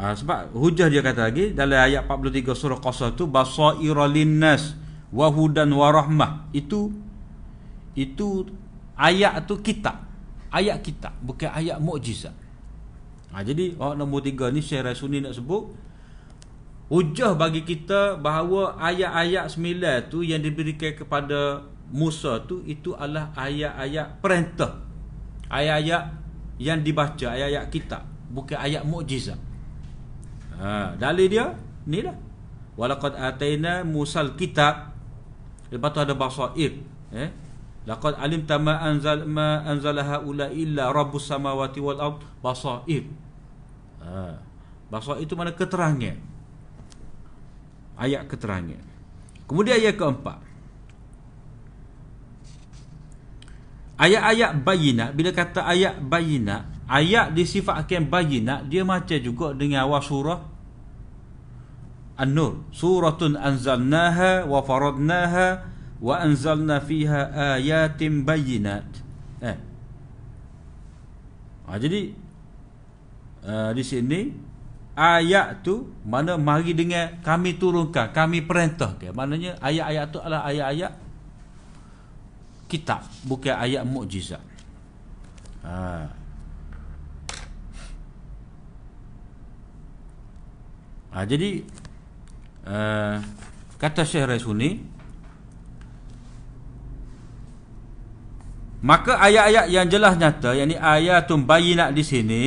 [0.00, 4.72] Ha, sebab hujah dia kata lagi dalam ayat 43 surah qasas tu basaira linnas
[5.12, 6.48] wa hudan wa rahmah.
[6.56, 6.88] Itu
[7.92, 8.48] itu
[8.96, 10.08] ayat tu kitab.
[10.48, 12.32] Ayat kitab bukan ayat mukjizat.
[13.30, 15.70] Ha, jadi orang nombor tiga ni Syekh Rasuni nak sebut
[16.90, 24.22] hujah bagi kita bahawa ayat-ayat sembilan tu yang diberikan kepada Musa tu itu adalah ayat-ayat
[24.22, 24.78] perintah.
[25.50, 26.02] Ayat-ayat
[26.62, 29.38] yang dibaca, ayat-ayat kitab, bukan ayat mukjizat.
[30.54, 31.56] Ha, dalil dia
[31.88, 32.14] ni lah.
[32.78, 34.94] Walaqad ataina Musal kitab.
[35.70, 36.72] Lepas tu ada basair,
[37.14, 37.30] eh?
[37.88, 43.08] laqad alimta ma anzal ma anzalaha ula illa rabbus samawati wal ard basair
[44.04, 44.36] ha
[44.92, 46.16] basair itu mana keterangan
[47.96, 48.84] ayat keterangan
[49.48, 50.38] kemudian ayat keempat
[54.00, 60.40] ayat-ayat bayina bila kata ayat bayina ayat disifatkan bayina dia macam juga dengan awal surah
[62.20, 62.68] An-Nur.
[62.68, 65.64] Suratun anzalnaha wa faradnaha
[66.04, 68.84] wa anzalna fiha ayatin bayyinat
[69.40, 69.56] eh.
[71.64, 72.12] Ha, jadi
[73.40, 74.20] uh, di sini
[74.92, 79.16] ayat tu mana mari dengan kami turunkan, kami perintahkan.
[79.16, 80.92] Maknanya ayat-ayat tu adalah ayat-ayat
[82.70, 84.38] kitab, bukan ayat mukjizat.
[85.66, 86.06] Ha.
[91.10, 91.66] Ha, jadi
[92.70, 93.18] uh,
[93.74, 94.78] kata Syekh Raisuni
[98.80, 102.42] maka ayat-ayat yang jelas nyata yakni ayatun bayinat di sini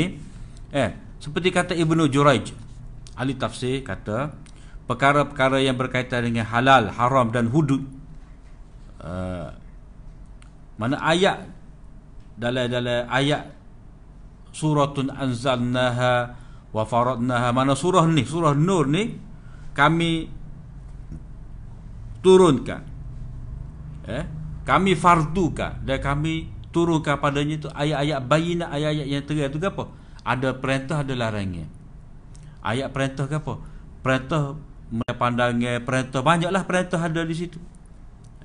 [0.74, 0.90] eh
[1.22, 2.56] seperti kata Ibnu Juraij
[3.20, 4.34] ahli tafsir kata
[4.90, 7.84] perkara-perkara yang berkaitan dengan halal, haram dan hudud
[9.04, 9.54] uh,
[10.78, 11.46] mana ayat
[12.38, 13.54] dalam dalam ayat
[14.54, 16.34] suratun anzalnaha
[16.74, 17.54] wa faradnaha.
[17.54, 19.18] Mana surah ni surah nur ni
[19.78, 20.30] kami
[22.22, 22.82] turunkan.
[24.10, 24.24] Eh
[24.64, 29.52] kami fardukan dan kami turunkan padanya itu ayat-ayat bayinah ayat-ayat yang terang.
[29.52, 29.84] Itu apa?
[30.24, 31.68] Ada perintah ada larangan.
[32.64, 33.60] Ayat perintah ke apa?
[34.00, 34.56] Perintah
[35.20, 36.24] pandangnya perintah.
[36.24, 37.60] Banyaklah perintah ada di situ.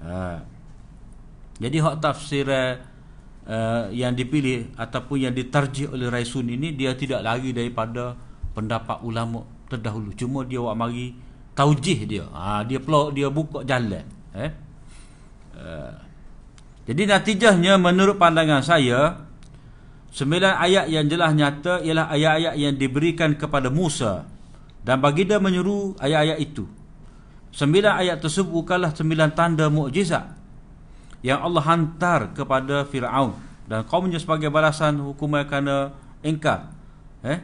[0.02, 0.57] Ha.
[1.58, 7.50] Jadi hak tafsir uh, yang dipilih ataupun yang ditarjih oleh Raisun ini dia tidak lagi
[7.50, 8.14] daripada
[8.54, 10.14] pendapat ulama terdahulu.
[10.14, 11.18] Cuma dia buat mari
[11.58, 12.24] taujih dia.
[12.30, 14.06] Ha, dia pelak dia buka jalan
[14.38, 14.52] eh.
[15.58, 15.90] Uh,
[16.86, 19.18] jadi natijahnya menurut pandangan saya
[20.14, 24.22] sembilan ayat yang jelas nyata ialah ayat-ayat yang diberikan kepada Musa
[24.86, 26.64] dan baginda menyuruh ayat-ayat itu.
[27.50, 30.37] Sembilan ayat tersebut bukanlah sembilan tanda mukjizat
[31.22, 33.34] yang Allah hantar kepada Firaun
[33.66, 35.92] dan kaumnya sebagai balasan hukuman kerana
[36.22, 36.70] engkar.
[37.26, 37.38] Eh?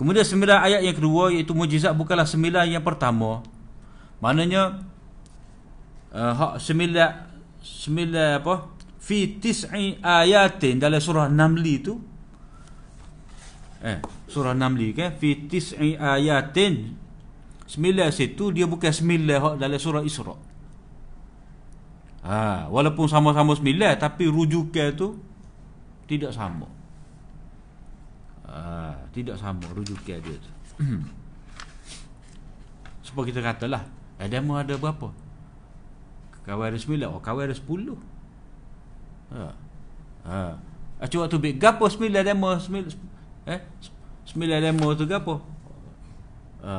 [0.00, 3.44] Kemudian sembilan ayat yang kedua iaitu mujizat bukanlah sembilan yang pertama.
[4.24, 4.80] Maknanya
[6.16, 7.10] uh, sembilan
[7.60, 8.54] sembilan apa?
[9.00, 11.94] Fi tis'i ayatin dalam surah Namli itu.
[13.80, 15.16] Eh, surah Namli kan?
[15.16, 16.96] Fi tis'i ayatin.
[17.68, 20.49] Sembilan situ dia bukan sembilan dalam surah Isra'.
[22.20, 25.16] Ha, walaupun sama-sama sembilan tapi rujukan tu
[26.04, 26.68] tidak sama.
[28.44, 30.52] Ha, tidak sama rujukan dia tu.
[33.08, 33.88] Sebab kita katalah,
[34.20, 35.08] Adam ada berapa?
[36.44, 37.96] Kawan ada sembilan, oh kawan ada sepuluh.
[39.32, 39.44] Ha.
[40.28, 40.40] Ha.
[41.00, 42.84] Acuk waktu big gapo sembilan demo sembilan
[43.48, 43.60] eh
[44.28, 45.34] sembilan demo tu gapo?
[46.60, 46.74] Ha.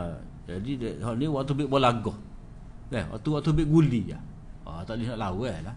[0.45, 2.17] Jadi hal ni waktu big bola gah.
[2.91, 4.19] Eh, waktu waktu big guli ya.
[4.71, 5.75] Ah, tak boleh nak lawan lah.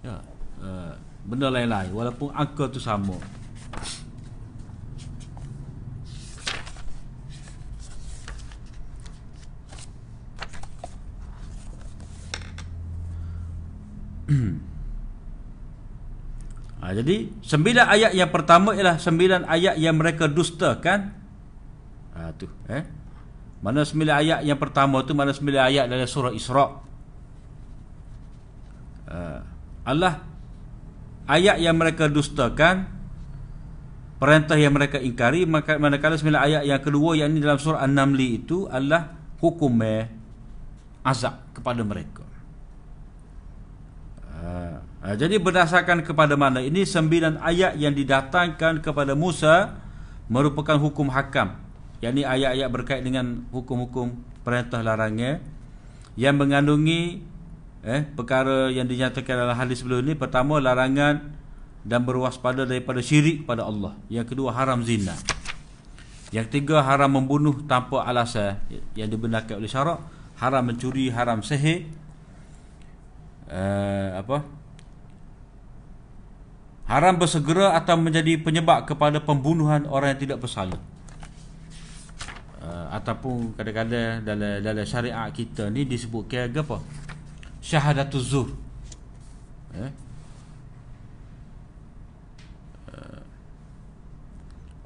[0.00, 0.16] Ya.
[0.58, 0.92] Uh,
[1.28, 3.14] benda lain-lain walaupun angka tu sama.
[16.80, 21.00] ha, jadi sembilan ayat yang pertama ialah sembilan ayat yang mereka dustakan.
[22.16, 22.84] Ha tu, eh.
[23.60, 26.87] Mana sembilan ayat yang pertama tu mana sembilan ayat dalam surah Isra'
[29.08, 29.40] uh,
[29.88, 30.20] Allah
[31.28, 32.88] ayat yang mereka dustakan
[34.20, 38.20] perintah yang mereka ingkari maka manakala sembilan ayat yang kedua yang ini dalam surah An-Naml
[38.20, 39.80] itu Allah hukum
[41.06, 42.26] azab kepada mereka.
[44.38, 44.78] Uh,
[45.18, 49.78] jadi berdasarkan kepada mana ini sembilan ayat yang didatangkan kepada Musa
[50.26, 51.58] merupakan hukum hakam.
[51.98, 54.14] Yang ini ayat-ayat berkait dengan hukum-hukum
[54.46, 55.42] perintah larangnya
[56.14, 57.22] yang mengandungi
[57.88, 61.32] eh perkara yang dinyatakan dalam hadis sebelum ini pertama larangan
[61.88, 63.96] dan berwaspada daripada syirik pada Allah.
[64.12, 65.16] Yang kedua haram zina.
[66.28, 68.60] Yang ketiga haram membunuh tanpa alasan
[68.92, 70.04] yang dibenarkan oleh syarak.
[70.36, 71.88] Haram mencuri haram sihir.
[73.48, 74.44] Uh, apa?
[76.84, 80.76] Haram bersegera atau menjadi penyebab kepada pembunuhan orang yang tidak bersalah.
[82.60, 87.07] Uh, ataupun kadang-kadang dalam dalam syariat kita ni disebutkan apa
[87.68, 88.48] syahadatul zur
[89.76, 89.92] eh?
[92.88, 93.20] Uh,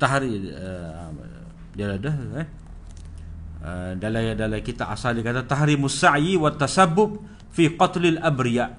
[0.03, 1.07] tahri uh,
[1.79, 2.11] dia ada
[2.43, 2.47] eh?
[3.63, 7.23] uh, dalam dalam kita asal dia kata tahrimus sa'i wa tasabbub
[7.55, 8.75] fi qatlil abriya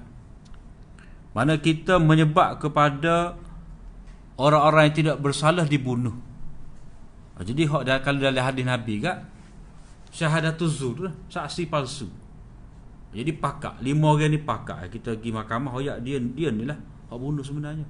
[1.32, 3.40] mana kita menyebab kepada
[4.36, 6.12] orang-orang yang tidak bersalah dibunuh
[7.40, 9.26] jadi hak kalau dalam hadis nabi gak
[10.14, 12.06] syahadatul zur saksi palsu
[13.14, 16.76] jadi pakak Lima orang ni pakak Kita pergi mahkamah ya dia dia ni lah.
[17.06, 17.86] Hak bunuh sebenarnya.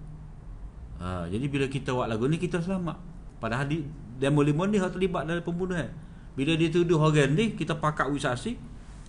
[1.01, 3.01] Ha, Jadi bila kita buat lagu ni Kita selamat.
[3.41, 3.81] Padahal di
[4.21, 5.89] Demo lima ni Hak terlibat dalam pembunuhan.
[6.37, 8.61] Bila dia tuduh orang ni Kita pakak wisasi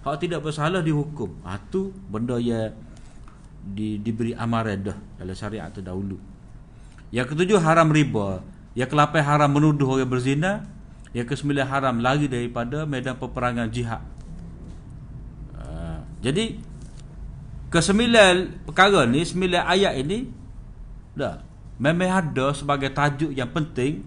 [0.08, 1.36] Hak tidak bersalah dihukum.
[1.44, 2.72] Ha, tu benda yang
[3.66, 6.16] di, Diberi amaran dah Dalam syariat terdahulu.
[7.12, 8.40] Yang ketujuh haram riba.
[8.76, 10.64] Yang ke-8 haram menuduh orang berzina.
[11.12, 14.15] Yang ke-9 haram lari daripada medan peperangan jihad.
[16.20, 16.46] Uh, jadi
[17.72, 18.02] ke-9
[18.64, 20.32] perkara ni, 9 ayat ini
[21.16, 21.44] dah
[21.80, 24.04] memang ada sebagai tajuk yang penting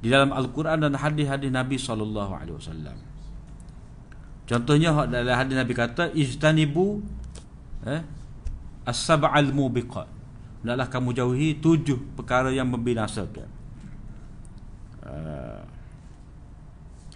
[0.00, 2.96] di dalam Al-Quran dan hadis-hadis Nabi sallallahu alaihi wasallam.
[4.48, 7.00] Contohnya dalam hadis Nabi kata ijtanibu
[7.86, 8.02] eh
[8.88, 10.08] as-sab'al mubiqat.
[10.60, 13.48] Hendaklah kamu jauhi tujuh perkara yang membinasakan.
[15.00, 15.64] Uh,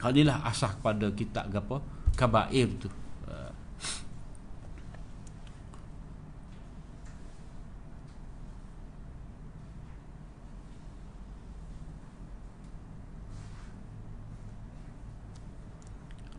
[0.05, 1.81] inilah asah kepada kitab apa
[2.13, 2.93] kabair tu
[3.29, 3.53] uh.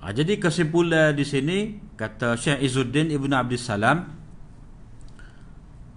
[0.06, 4.06] Ha, jadi kesimpulan di sini kata Syekh Izzuddin Ibn Abdul Salam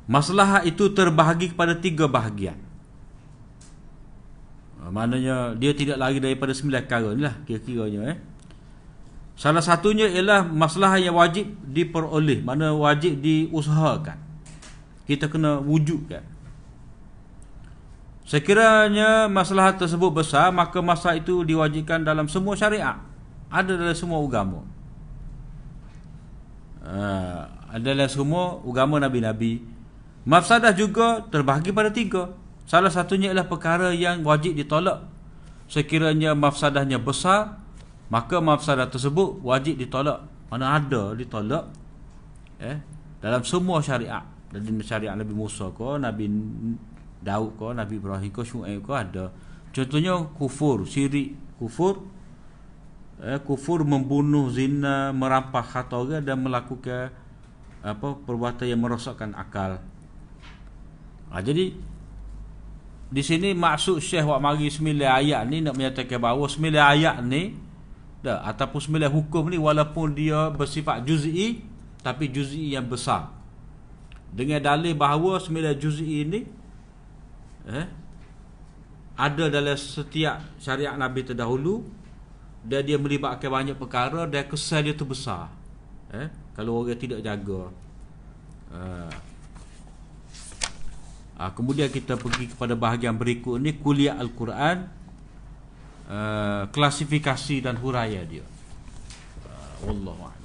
[0.09, 2.57] masalah itu terbahagi kepada tiga bahagian.
[4.81, 8.19] Ha, maknanya dia tidak lagi daripada sembilan perkara inilah kira-kiranya eh.
[9.37, 14.17] Salah satunya ialah masalah yang wajib diperoleh, mana wajib diusahakan.
[15.05, 16.25] Kita kena wujudkan.
[18.25, 23.08] Sekiranya masalah tersebut besar, maka masalah itu diwajibkan dalam semua syariat.
[23.49, 24.61] Ada dalam semua agama.
[26.85, 29.61] Uh, ada dalam semua agama Nabi-Nabi.
[30.29, 32.33] Mafsadah juga terbahagi pada tiga.
[32.69, 35.01] Salah satunya ialah perkara yang wajib ditolak.
[35.69, 37.57] Sekiranya mafsadahnya besar,
[38.13, 40.25] maka mafsadah tersebut wajib ditolak.
[40.49, 41.69] Mana ada ditolak
[42.61, 42.77] eh
[43.21, 44.25] dalam semua syariat.
[44.53, 46.29] Dalam syariat Nabi Musa ko, Nabi
[47.25, 49.33] Daud ko, Nabi Ibrahim ko, Syuaib ko ada.
[49.73, 52.05] Contohnya kufur, syirik, kufur
[53.23, 57.11] eh, kufur membunuh zina merampas harta orang dan melakukan
[57.83, 59.79] apa perbuatan yang merosakkan akal.
[61.31, 61.75] Ha, jadi
[63.09, 67.57] di sini maksud Syekh Wak Mari sembilan ayat ni nak menyatakan bahawa sembilan ayat ni
[68.19, 71.63] dah ataupun sembilan hukum ni walaupun dia bersifat juz'i
[72.03, 73.33] tapi juz'i yang besar.
[74.29, 76.41] Dengan dalil bahawa sembilan juz'i ini
[77.69, 77.87] eh
[79.19, 81.83] ada dalam setiap syariat Nabi terdahulu
[82.65, 85.51] dan dia melibatkan banyak perkara dan kesan dia tu besar.
[86.11, 87.71] Eh kalau orang tidak jaga.
[88.69, 89.13] Uh,
[91.39, 94.91] Ha, kemudian kita pergi kepada bahagian berikut ni kuliah Al-Quran
[96.11, 98.43] uh, klasifikasi dan huraya dia.
[99.47, 100.38] Uh, wallahu.